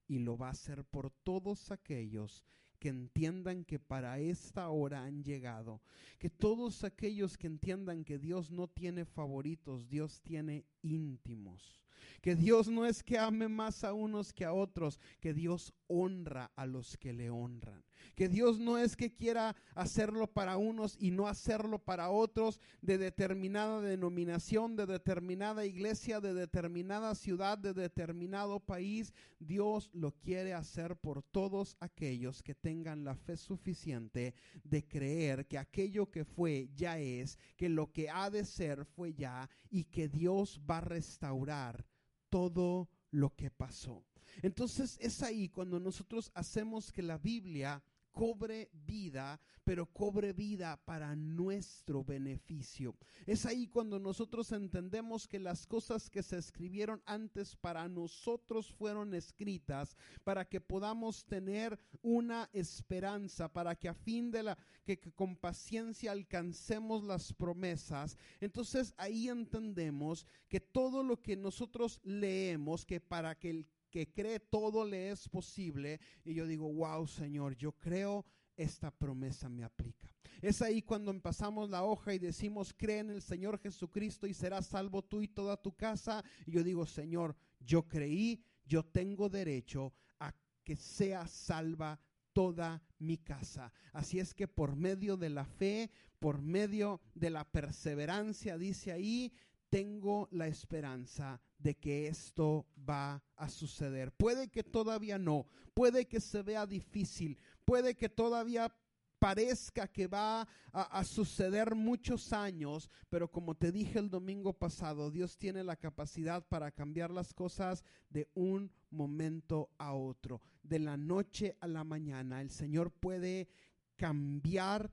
[0.10, 2.43] y lo va a hacer por todos aquellos
[2.80, 5.82] que entiendan que para esta hora han llegado,
[6.17, 11.86] que todos aquellos que entiendan que Dios no tiene favoritos, Dios tiene íntimos,
[12.22, 16.52] que Dios no es que ame más a unos que a otros, que Dios honra
[16.56, 17.84] a los que le honran.
[18.16, 22.98] Que Dios no es que quiera hacerlo para unos y no hacerlo para otros de
[22.98, 29.14] determinada denominación, de determinada iglesia, de determinada ciudad, de determinado país.
[29.40, 34.34] Dios lo quiere hacer por todos aquellos que tengan la fe suficiente
[34.64, 39.14] de creer que aquello que fue ya es, que lo que ha de ser fue
[39.14, 41.88] ya y que Dios va a restaurar
[42.30, 44.06] todo lo que pasó.
[44.42, 51.15] Entonces es ahí cuando nosotros hacemos que la Biblia cobre vida, pero cobre vida para
[51.15, 52.95] nuestro beneficio.
[53.26, 59.13] Es ahí cuando nosotros entendemos que las cosas que se escribieron antes para nosotros fueron
[59.13, 65.36] escritas para que podamos tener una esperanza, para que a fin de la que, con
[65.36, 68.17] paciencia alcancemos las promesas.
[68.39, 74.39] Entonces ahí entendemos que todo lo que nosotros leemos, que para que el que cree
[74.39, 75.99] todo le es posible.
[76.23, 78.25] Y yo digo, wow, Señor, yo creo
[78.56, 80.13] esta promesa me aplica.
[80.41, 84.67] Es ahí cuando empezamos la hoja y decimos, cree en el Señor Jesucristo y serás
[84.67, 86.23] salvo tú y toda tu casa.
[86.45, 91.99] Y yo digo, Señor, yo creí, yo tengo derecho a que sea salva
[92.34, 93.71] toda mi casa.
[93.91, 99.34] Así es que por medio de la fe, por medio de la perseverancia, dice ahí,
[99.69, 104.12] tengo la esperanza de que esto va a suceder.
[104.12, 108.74] Puede que todavía no, puede que se vea difícil, puede que todavía
[109.19, 115.38] parezca que va a, suceder muchos años, pero como te dije el domingo pasado, Dios
[115.38, 121.58] tiene la capacidad para cambiar las cosas de un momento a otro, de la noche
[121.60, 122.41] a la mañana.
[122.41, 123.50] El Señor puede
[123.98, 124.89] cambiar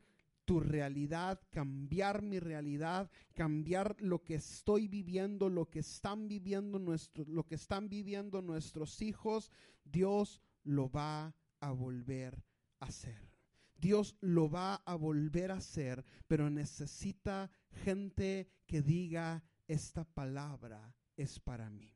[0.46, 7.28] tu realidad, cambiar mi realidad, cambiar lo que estoy viviendo, lo que están viviendo nuestros,
[7.28, 9.50] lo que están viviendo nuestros hijos,
[9.84, 12.42] Dios lo va a volver
[12.80, 13.20] a hacer.
[13.76, 17.50] Dios lo va a volver a hacer, pero necesita
[17.84, 21.95] gente que diga esta palabra es para mí.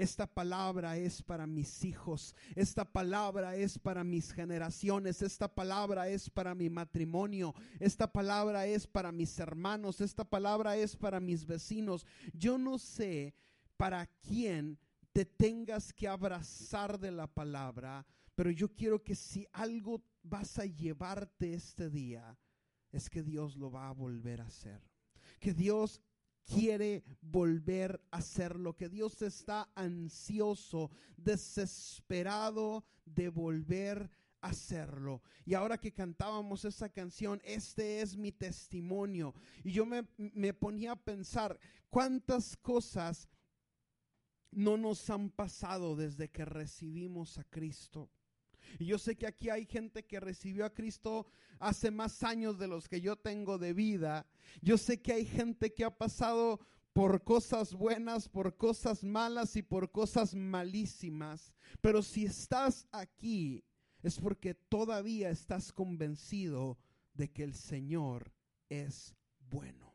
[0.00, 2.34] Esta palabra es para mis hijos.
[2.54, 5.20] Esta palabra es para mis generaciones.
[5.20, 7.54] Esta palabra es para mi matrimonio.
[7.78, 10.00] Esta palabra es para mis hermanos.
[10.00, 12.06] Esta palabra es para mis vecinos.
[12.32, 13.34] Yo no sé
[13.76, 14.78] para quién
[15.12, 20.64] te tengas que abrazar de la palabra, pero yo quiero que si algo vas a
[20.64, 22.38] llevarte este día,
[22.90, 24.80] es que Dios lo va a volver a hacer.
[25.38, 26.00] Que Dios
[26.52, 34.10] quiere volver a hacerlo, que Dios está ansioso, desesperado de volver
[34.40, 35.22] a hacerlo.
[35.44, 39.34] Y ahora que cantábamos esa canción, este es mi testimonio.
[39.62, 41.58] Y yo me, me ponía a pensar
[41.88, 43.28] cuántas cosas
[44.50, 48.10] no nos han pasado desde que recibimos a Cristo.
[48.78, 51.26] Y yo sé que aquí hay gente que recibió a Cristo
[51.58, 54.26] hace más años de los que yo tengo de vida.
[54.62, 56.60] Yo sé que hay gente que ha pasado
[56.92, 61.52] por cosas buenas, por cosas malas y por cosas malísimas.
[61.80, 63.64] Pero si estás aquí
[64.02, 66.78] es porque todavía estás convencido
[67.14, 68.32] de que el Señor
[68.68, 69.89] es bueno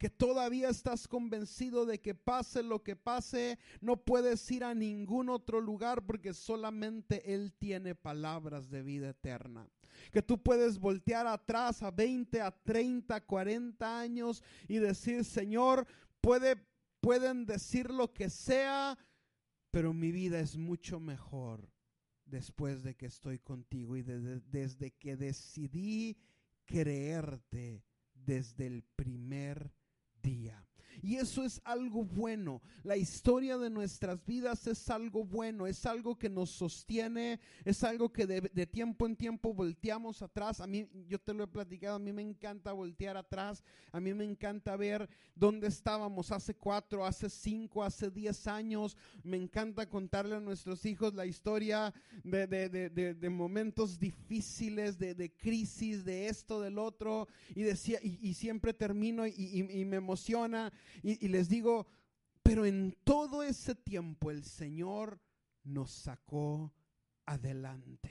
[0.00, 5.28] que todavía estás convencido de que pase lo que pase, no puedes ir a ningún
[5.28, 9.68] otro lugar porque solamente Él tiene palabras de vida eterna.
[10.10, 15.86] Que tú puedes voltear atrás a 20, a 30, 40 años y decir, Señor,
[16.22, 16.56] puede,
[17.02, 18.96] pueden decir lo que sea,
[19.70, 21.70] pero mi vida es mucho mejor
[22.24, 26.16] después de que estoy contigo y desde que decidí
[26.64, 27.84] creerte
[28.14, 29.70] desde el primer
[30.22, 30.64] día.
[31.02, 32.62] Y eso es algo bueno.
[32.82, 38.12] La historia de nuestras vidas es algo bueno, es algo que nos sostiene, es algo
[38.12, 40.60] que de, de, tiempo en tiempo volteamos atrás.
[40.60, 43.62] A mí, yo te lo he platicado, a mí me encanta voltear atrás,
[43.92, 48.96] a mí me encanta ver dónde estábamos hace cuatro, hace cinco, hace diez años.
[49.22, 51.92] Me encanta contarle a nuestros hijos la historia
[52.24, 57.28] de, de momentos difíciles, de, crisis, de esto, del otro.
[57.54, 60.72] Y decía, y, siempre termino y me emociona
[61.02, 61.86] y, les digo,
[62.42, 65.20] pero en todo ese tiempo el Señor
[65.64, 66.72] nos sacó
[67.26, 68.10] adelante.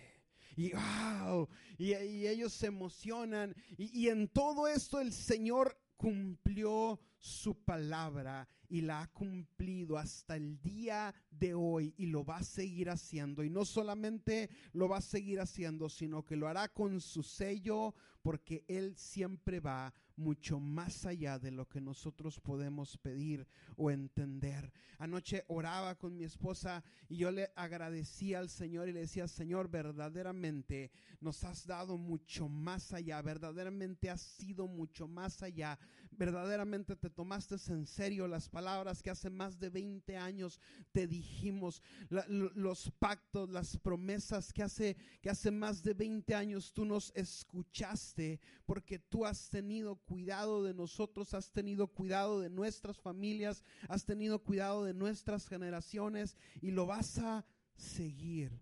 [0.56, 1.48] Y, wow,
[1.78, 3.56] y, ellos se emocionan.
[3.78, 10.38] Y, y en todo esto el Señor cumplió su palabra y la ha cumplido hasta
[10.38, 13.44] el día de hoy y lo va a seguir haciendo.
[13.44, 17.94] Y no solamente lo va a seguir haciendo, sino que lo hará con su sello
[18.22, 23.48] porque Él siempre va mucho más allá de lo que nosotros podemos pedir
[23.78, 24.72] o entender.
[24.98, 29.70] Anoche oraba con mi esposa y yo le agradecía al Señor y le decía, Señor,
[29.70, 30.92] verdaderamente
[31.22, 35.80] nos has dado mucho más allá, verdaderamente has sido mucho más allá,
[36.12, 40.60] verdaderamente te tomaste en serio las palabras que hace más de 20 años
[40.92, 46.86] te dijimos, los pactos, las promesas que hace, que hace más de 20 años tú
[46.86, 53.64] nos escuchaste porque tú has tenido cuidado de nosotros, has tenido cuidado de nuestras familias,
[53.88, 57.46] has tenido cuidado de nuestras generaciones y lo vas a
[57.76, 58.60] seguir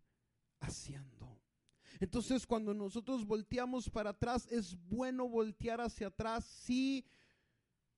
[0.59, 1.39] haciendo.
[2.01, 7.05] Entonces cuando nosotros volteamos para atrás, es bueno voltear hacia atrás, sí,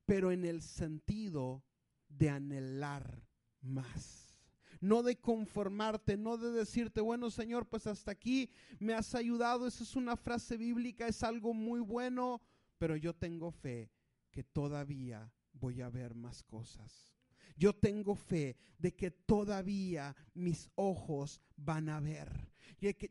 [0.05, 1.63] pero en el sentido
[2.07, 3.25] de anhelar
[3.61, 4.37] más.
[4.79, 9.65] No de conformarte, no de decirte, bueno Señor, pues hasta aquí me has ayudado.
[9.65, 12.41] Esa es una frase bíblica, es algo muy bueno,
[12.79, 13.91] pero yo tengo fe
[14.31, 17.13] que todavía voy a ver más cosas.
[17.55, 22.29] Yo tengo fe de que todavía mis ojos van a ver.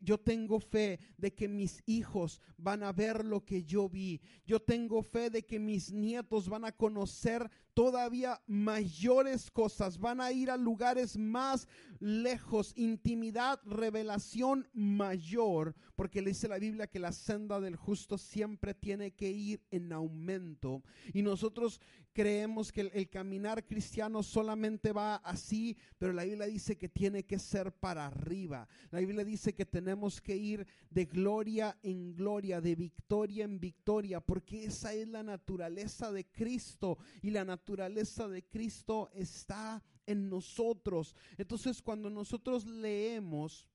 [0.01, 4.21] Yo tengo fe de que mis hijos van a ver lo que yo vi.
[4.45, 10.33] Yo tengo fe de que mis nietos van a conocer todavía mayores cosas, van a
[10.33, 11.65] ir a lugares más
[11.99, 18.73] lejos, intimidad, revelación mayor, porque le dice la Biblia que la senda del justo siempre
[18.73, 20.83] tiene que ir en aumento.
[21.13, 21.79] Y nosotros
[22.13, 27.39] creemos que el, caminar cristiano solamente va así, pero la Biblia dice que tiene que
[27.39, 28.67] ser para arriba.
[28.91, 34.19] La Biblia dice que tenemos que ir de gloria en gloria, de victoria en victoria,
[34.19, 41.15] porque esa es la naturaleza de Cristo y la naturaleza de Cristo está en nosotros.
[41.37, 43.67] Entonces cuando nosotros leemos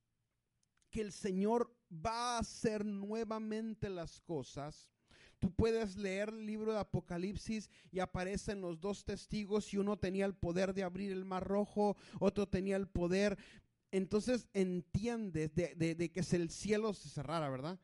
[0.90, 4.94] que el Señor va a hacer nuevamente las cosas,
[5.44, 10.24] Tú puedes leer el libro de Apocalipsis y aparecen los dos testigos y uno tenía
[10.24, 13.36] el poder de abrir el mar rojo, otro tenía el poder.
[13.94, 17.78] Entonces entiendes de, que el cielo se cerrara, ¿verdad?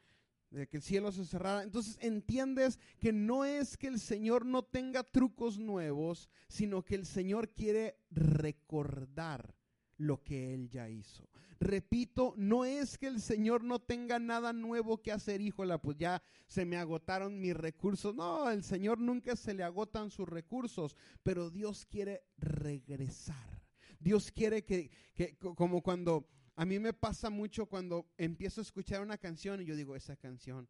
[0.50, 1.62] de que el cielo se cerrara.
[1.62, 7.06] Entonces entiendes que no es que el Señor no tenga trucos nuevos, sino que el
[7.06, 9.54] Señor quiere recordar
[9.98, 11.28] lo que Él ya hizo.
[11.61, 16.20] Repito, no es que el Señor no tenga nada nuevo que hacer, híjola, pues ya
[16.48, 18.16] se me agotaron mis recursos.
[18.16, 23.59] No, el Señor nunca se le agotan sus recursos, pero Dios quiere regresar.
[24.01, 26.26] Dios quiere que, que como cuando
[26.57, 30.16] a mí me pasa mucho cuando empiezo a escuchar una canción y yo digo, esa
[30.16, 30.68] canción,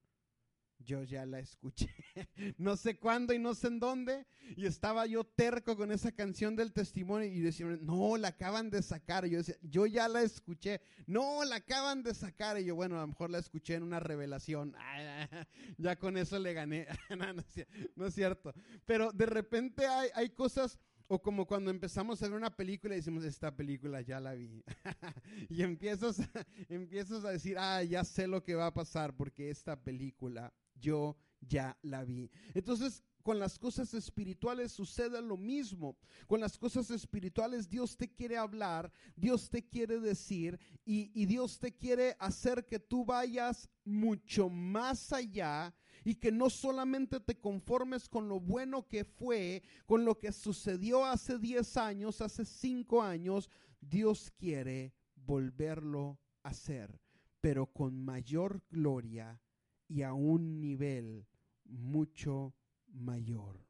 [0.79, 1.89] yo ya la escuché.
[2.59, 4.27] no sé cuándo y no sé en dónde.
[4.57, 8.83] Y estaba yo terco con esa canción del testimonio y decían, no, la acaban de
[8.83, 9.27] sacar.
[9.27, 10.81] Y yo decía, yo ya la escuché.
[11.07, 12.59] No, la acaban de sacar.
[12.61, 14.75] Y yo, bueno, a lo mejor la escuché en una revelación.
[15.79, 16.87] ya con eso le gané.
[17.97, 18.55] no, es cierto.
[18.87, 20.79] Pero de repente hay, hay cosas
[21.13, 24.63] o como cuando empezamos a ver una película y decimos, esta película ya la vi.
[25.49, 26.21] y empiezas,
[26.69, 31.17] empiezas a decir, ah, ya sé lo que va a pasar porque esta película yo
[31.41, 32.31] ya la vi.
[32.55, 35.97] Entonces, con las cosas espirituales sucede lo mismo.
[36.29, 41.59] Con las cosas espirituales Dios te quiere hablar, Dios te quiere decir y, y Dios
[41.59, 45.75] te quiere hacer que tú vayas mucho más allá
[46.05, 51.05] y que no solamente te conformes con lo bueno que fue, con lo que sucedió
[51.05, 57.01] hace 10 años, hace 5 años, Dios quiere volverlo a hacer,
[57.41, 59.41] pero con mayor gloria
[59.89, 61.27] y a un nivel
[61.65, 62.55] mucho
[62.87, 63.67] mayor.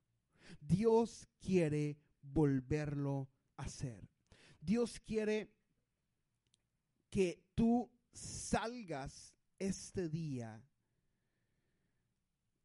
[0.61, 4.09] Dios quiere volverlo a hacer.
[4.61, 5.53] Dios quiere
[7.09, 10.63] que tú salgas este día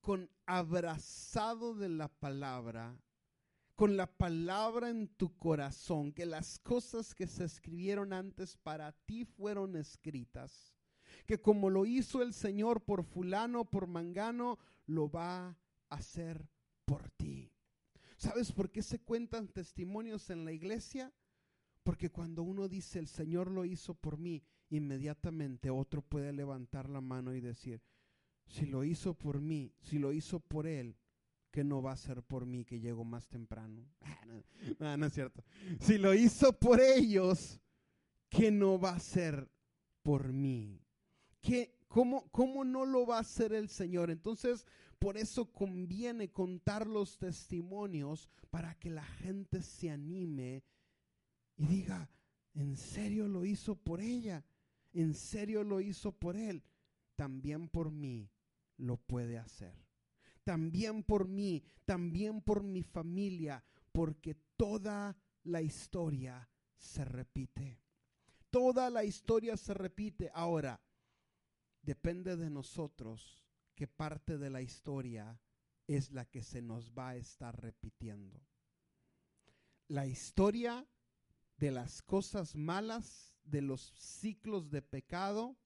[0.05, 2.95] con abrazado de la palabra,
[3.73, 9.25] con la palabra en tu corazón, que las cosas que se escribieron antes para ti
[9.25, 10.75] fueron escritas,
[11.25, 15.57] que como lo hizo el Señor por fulano, por mangano, lo va a
[15.89, 16.47] hacer
[16.85, 17.51] por ti.
[18.15, 21.11] ¿Sabes por qué se cuentan testimonios en la iglesia?
[21.81, 27.01] Porque cuando uno dice, el Señor lo hizo por mí, inmediatamente otro puede levantar la
[27.01, 27.81] mano y decir,
[28.47, 30.95] si lo hizo por mí, si lo hizo por Él,
[31.51, 33.85] que no va a ser por mí que llego más temprano.
[34.79, 35.43] no, no, es cierto.
[35.79, 37.59] Si lo hizo por ellos,
[38.29, 39.49] que no va a ser
[40.03, 40.81] por mí.
[41.41, 44.11] ¿Qué, cómo, ¿Cómo no lo va a hacer el Señor?
[44.11, 44.65] Entonces,
[44.99, 50.63] por eso conviene contar los testimonios para que la gente se anime
[51.55, 52.09] y diga,
[52.53, 54.43] ¿en serio lo hizo por ella?
[54.93, 56.63] ¿En serio lo hizo por él?
[57.15, 58.29] También por mí
[58.77, 59.85] lo puede hacer
[60.45, 66.47] también por mí, también por mi familia, porque toda la historia
[66.77, 67.81] se repite.
[68.51, 70.31] Toda la historia se repite.
[70.33, 70.79] Ahora,
[71.81, 75.41] depende de nosotros qué parte de la historia
[75.87, 78.39] es la que se nos va a estar repitiendo.
[79.87, 80.87] La historia
[81.57, 85.57] de las cosas malas, de los ciclos de pecado,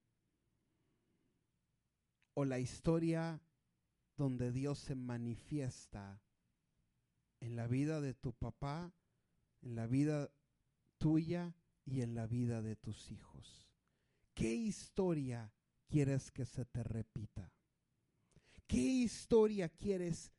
[2.39, 3.41] o la historia
[4.15, 6.23] donde Dios se manifiesta
[7.41, 8.93] en la vida de tu papá,
[9.61, 10.31] en la vida
[10.97, 13.69] tuya y en la vida de tus hijos.
[14.33, 15.51] ¿Qué historia
[15.89, 17.51] quieres que se te repita?
[18.67, 20.31] ¿Qué historia quieres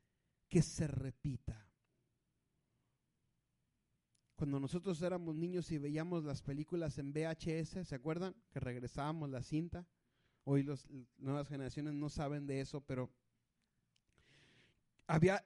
[0.48, 1.70] que se repita?
[4.36, 8.34] Cuando nosotros éramos niños y veíamos las películas en VHS, ¿se acuerdan?
[8.48, 9.86] Que regresábamos la cinta.
[10.45, 10.88] Hoy las
[11.18, 13.11] nuevas generaciones no saben de eso, pero
[15.07, 15.45] había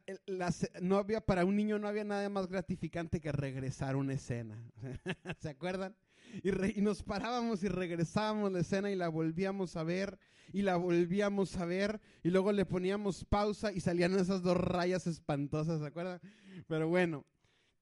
[0.83, 4.63] no había para un niño no había nada más gratificante que regresar una escena.
[5.41, 5.97] ¿Se acuerdan?
[6.43, 10.19] Y, nos parábamos y regresábamos la escena y la volvíamos a ver
[10.53, 15.07] y la volvíamos a ver y luego le poníamos pausa y salían esas dos rayas
[15.07, 16.21] espantosas, ¿se acuerdan?
[16.67, 17.25] Pero bueno,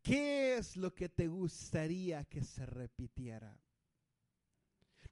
[0.02, 3.58] ¿qué es lo que te gustaría que se repitiera?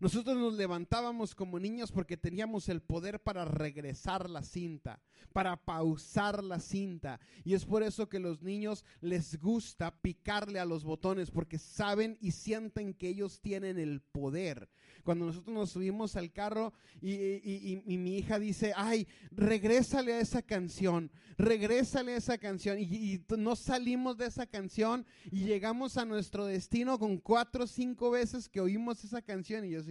[0.00, 4.98] Nosotros nos levantábamos como niños porque teníamos el poder para regresar la cinta,
[5.34, 7.20] para pausar la cinta.
[7.44, 12.16] Y es por eso que los niños les gusta picarle a los botones porque saben
[12.22, 14.70] y sienten que ellos tienen el poder.
[15.04, 21.10] Cuando nosotros nos subimos al carro y, mi hija dice, ay, regrésale a esa canción,
[21.36, 22.78] regrésale a esa canción.
[22.78, 28.10] Y, no salimos de esa canción y llegamos a nuestro destino con cuatro o cinco
[28.10, 29.64] veces que oímos esa canción.
[29.64, 29.82] Y yo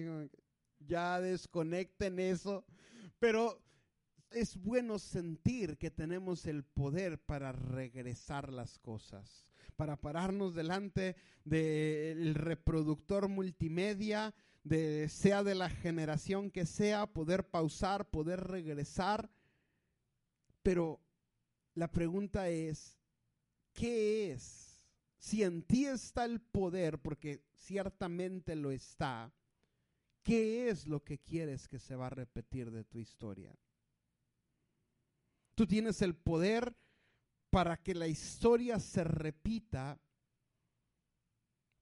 [0.80, 2.66] ya desconecten eso.
[3.20, 3.62] Pero
[4.32, 9.46] es bueno sentir que tenemos el poder para regresar las cosas,
[9.76, 14.34] para pararnos delante del reproductor multimedia
[14.64, 19.32] de sea de la generación que sea, poder pausar, poder regresar.
[20.62, 21.02] Pero
[21.74, 22.98] la pregunta es,
[23.74, 24.86] ¿qué es?
[25.18, 29.34] Si en ti está el poder, porque ciertamente lo está,
[30.30, 33.58] ¿qué es lo que quieres que se va a repetir de tu historia?
[35.56, 36.78] Tú tienes el poder
[37.50, 40.00] para que la historia se repita,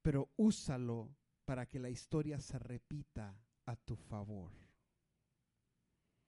[0.02, 4.54] pero úsalo para que la historia se repita a tu favor.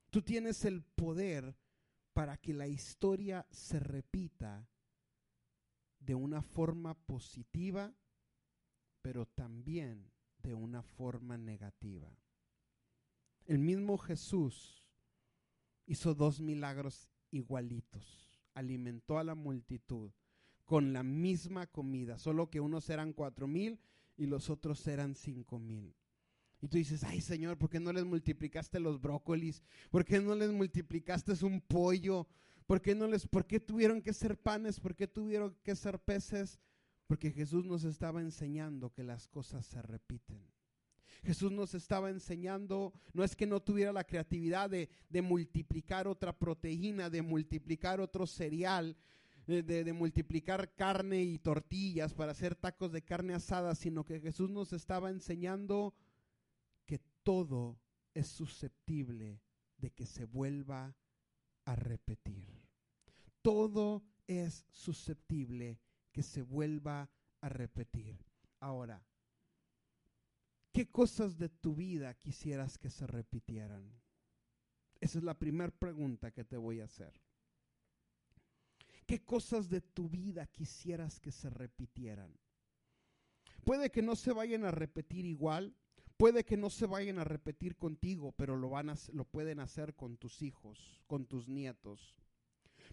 [0.09, 1.55] Tú tienes el poder
[2.11, 4.67] para que la historia se repita
[5.99, 7.93] de una forma positiva,
[9.01, 10.11] pero también
[10.49, 12.11] de una forma negativa.
[13.45, 14.83] El mismo Jesús
[15.85, 18.41] hizo dos milagros igualitos.
[18.55, 20.11] Alimentó a la multitud
[20.65, 23.79] con la misma comida, solo que unos eran cuatro mil
[24.17, 25.95] y los otros eran cinco mil.
[26.61, 29.61] Y tú dices, ay Señor, ¿por qué no les multiplicaste los brócolis?
[29.91, 32.27] ¿Por qué no les multiplicaste un pollo?
[32.65, 34.79] ¿Por qué, no les, ¿Por qué tuvieron que ser panes?
[34.79, 36.59] ¿Por qué tuvieron que ser peces?
[37.09, 40.45] Porque Jesús nos estaba enseñando que las cosas se repiten.
[41.23, 46.37] Jesús nos estaba enseñando, no es que no tuviera la creatividad de, de multiplicar otra
[46.37, 48.95] proteína, de multiplicar otro cereal,
[49.47, 54.71] de, multiplicar carne y tortillas para hacer tacos de carne asada, sino que Jesús nos
[54.71, 55.95] estaba enseñando
[56.85, 57.79] que todo
[58.13, 59.41] es susceptible
[59.77, 60.95] de que se vuelva
[61.65, 62.45] a repetir.
[63.41, 65.79] Todo es susceptible
[66.19, 67.09] que se vuelva
[67.39, 68.17] a repetir.
[68.59, 69.01] Ahora,
[70.73, 73.89] ¿qué cosas de tu vida quisieras que se repitieran?
[74.99, 77.13] Esa es la primera pregunta que te voy a hacer.
[79.07, 82.37] ¿Qué cosas de tu vida quisieras que se repitieran?
[83.63, 85.73] Puede que no se vayan a repetir igual,
[86.17, 89.95] puede que no se vayan a repetir contigo, pero lo, van a, lo pueden hacer
[89.95, 92.13] con tus hijos, con tus nietos.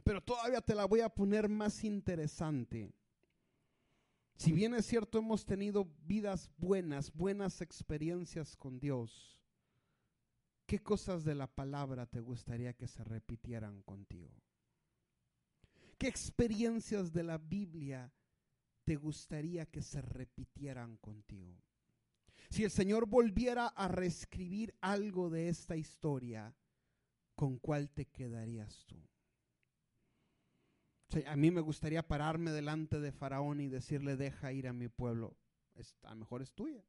[0.05, 2.95] Pero todavía te la voy a poner más interesante.
[4.37, 9.41] Si bien es cierto, hemos tenido vidas buenas, buenas experiencias con Dios,
[10.67, 14.35] ¿qué cosas de la palabra te gustaría que se repitieran contigo?
[15.97, 18.13] ¿Qué experiencias de la Biblia
[18.85, 21.57] te gustaría que se repitieran contigo?
[22.51, 26.55] Si el Señor volviera a reescribir algo de esta historia,
[27.35, 29.03] ¿con cuál te quedarías tú?
[31.27, 35.37] A mí me gustaría pararme delante de Faraón y decirle, deja ir a mi pueblo.
[36.03, 36.85] a lo mejor es tuya.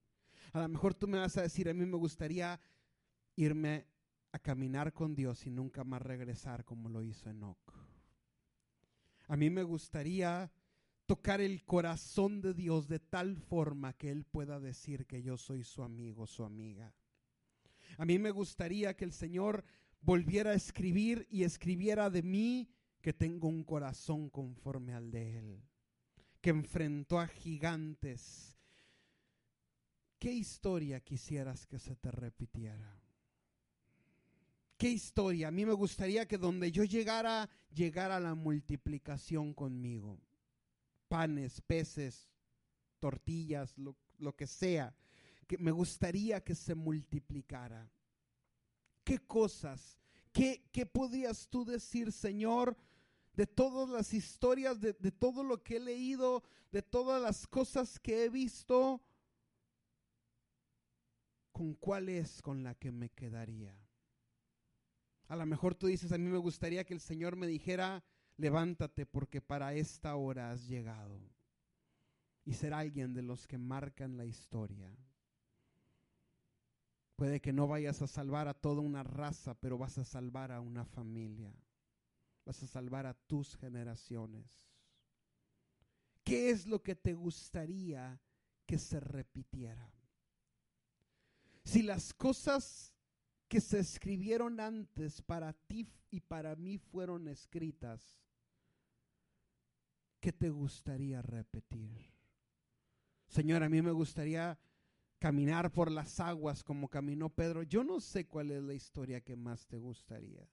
[0.54, 2.60] A lo mejor tú me vas a decir, a mí me gustaría
[3.36, 3.86] irme
[4.32, 7.74] a caminar con Dios y nunca más regresar como lo hizo Enoch.
[9.28, 10.52] A mí me gustaría
[11.06, 15.64] tocar el corazón de Dios de tal forma que Él pueda decir que yo soy
[15.64, 16.94] su amigo, su amiga.
[17.98, 19.64] A mí me gustaría que el Señor
[20.02, 22.70] volviera a escribir y escribiera de mí
[23.02, 25.64] que tengo un corazón conforme al de Él,
[26.42, 28.58] que enfrentó a gigantes.
[30.20, 32.98] ¿Qué historia quisieras que se te repitiera?
[34.78, 35.48] ¿Qué historia?
[35.48, 40.20] A mí me gustaría que donde yo llegara, llegara la multiplicación conmigo.
[41.08, 42.30] Panes, peces,
[43.00, 44.96] tortillas, lo, que sea.
[45.48, 47.90] Que me gustaría que se multiplicara.
[49.04, 49.98] ¿Qué cosas?
[50.38, 52.78] ¿Qué, qué podías tú decir, Señor?
[53.34, 58.00] De todas las historias, de, de todo lo que he leído, de todas las cosas
[58.00, 59.02] que he visto,
[61.52, 63.76] ¿con cuál es con la que me quedaría?
[65.28, 68.04] A lo mejor tú dices, a mí me gustaría que el Señor me dijera,
[68.36, 71.20] levántate porque para esta hora has llegado.
[72.46, 74.96] Y ser alguien de los que marcan la historia.
[77.18, 80.62] Puede que no vayas a salvar a toda una raza, pero vas a salvar a
[80.62, 81.52] una familia.
[82.46, 84.70] Vas a salvar a tus generaciones.
[86.24, 88.22] ¿Qué es lo que te gustaría
[88.68, 89.92] que se repitiera?
[91.64, 92.94] Si las cosas
[93.48, 98.22] que se escribieron antes para ti y para mí fueron escritas,
[100.20, 102.14] ¿qué te gustaría repetir?
[103.28, 104.60] Señor, a mí me gustaría
[105.20, 107.64] caminar por las aguas como caminó Pedro.
[107.64, 110.48] Yo no sé cuál es la historia que más te gustaría.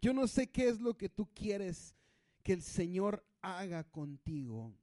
[0.00, 1.94] Yo no sé qué es lo que tú quieres
[2.42, 4.74] que el Señor haga contigo.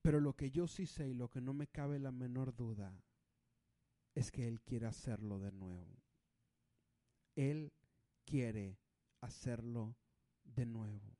[0.00, 3.02] Pero lo que yo sí sé y lo que no me cabe la menor duda
[4.14, 6.02] es que Él quiere hacerlo de nuevo.
[7.34, 7.72] Él
[8.24, 8.78] quiere
[9.20, 9.96] hacerlo
[10.44, 11.18] de nuevo.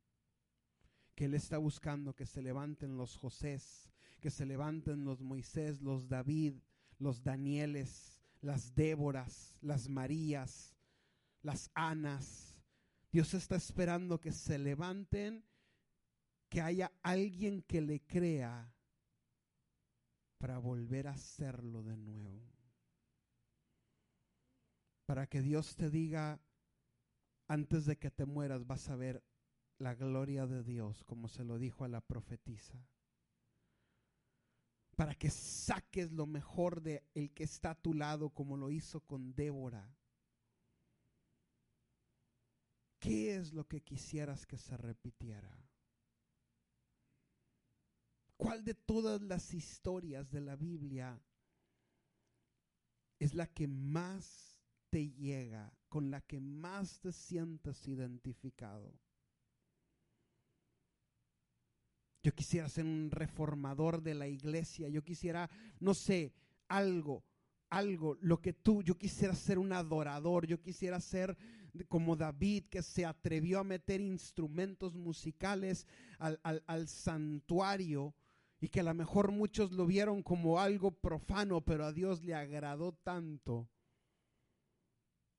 [1.14, 3.92] Que Él está buscando que se levanten los Josés,
[4.26, 6.54] que se levanten los Moisés, los David,
[6.98, 10.74] los Danieles, las Déboras, las Marías,
[11.42, 12.56] las Anas.
[13.12, 15.44] Dios está esperando que se levanten,
[16.48, 18.74] que haya alguien que le crea
[20.38, 22.42] para volver a hacerlo de nuevo
[25.04, 26.40] para que Dios te diga,
[27.46, 29.22] antes de que te mueras vas a ver
[29.78, 32.84] la gloria de Dios, como se lo dijo a la profetisa.
[34.96, 39.00] Para que saques lo mejor de el que está a tu lado, como lo hizo
[39.00, 39.94] con Débora.
[42.98, 45.56] ¿Qué es lo que quisieras que se repitiera?
[48.36, 51.22] ¿Cuál de todas las historias de la Biblia
[53.18, 54.56] es la que más
[54.90, 58.94] te llega, con la que más te sientes identificado.
[62.26, 65.48] Yo quisiera ser un reformador de la iglesia, yo quisiera,
[65.78, 66.34] no sé,
[66.66, 67.22] algo,
[67.70, 71.38] algo, lo que tú, yo quisiera ser un adorador, yo quisiera ser
[71.86, 75.86] como David que se atrevió a meter instrumentos musicales
[76.18, 78.12] al, al santuario
[78.58, 82.34] y que a lo mejor muchos lo vieron como algo profano, pero a Dios le
[82.34, 83.70] agradó tanto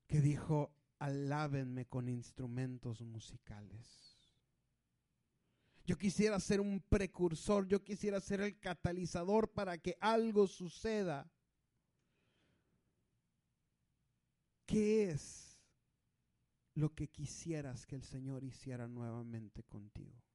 [0.06, 4.07] que dijo, alábenme con instrumentos musicales.
[5.88, 11.32] Yo quisiera ser un precursor, yo quisiera ser el catalizador para que algo suceda.
[14.66, 15.58] ¿Qué es
[16.74, 20.27] lo que quisieras que el Señor hiciera nuevamente contigo?